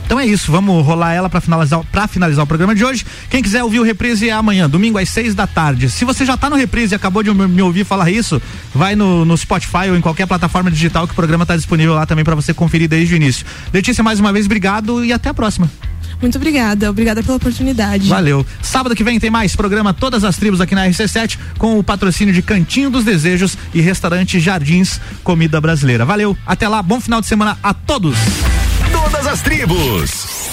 [0.06, 3.06] Então é isso, vamos rolar ela pra finalizar, pra finalizar o programa de hoje.
[3.30, 5.90] Quem quiser ouvir o reprise é amanhã, domingo às seis da tarde.
[5.90, 8.42] Se você já tá no reprise e acabou de me ouvir falar isso,
[8.74, 12.06] vai no, no Spotify ou em qualquer plataforma digital que o programa tá disponível lá
[12.06, 13.46] também pra você conferir desde o início.
[13.74, 15.70] Letícia, mais uma vez, obrigado e até a próxima.
[16.22, 18.08] Muito obrigada, obrigada pela oportunidade.
[18.08, 18.46] Valeu.
[18.62, 22.34] Sábado que vem tem mais programa Todas as Tribos aqui na RC7 com o patrocínio
[22.34, 26.06] de Cantinho dos Desejos e Restaurante Jardins Comida Brasileira.
[26.06, 28.16] Valeu, até lá, bom final de semana a todos
[29.06, 30.46] todas as tribos.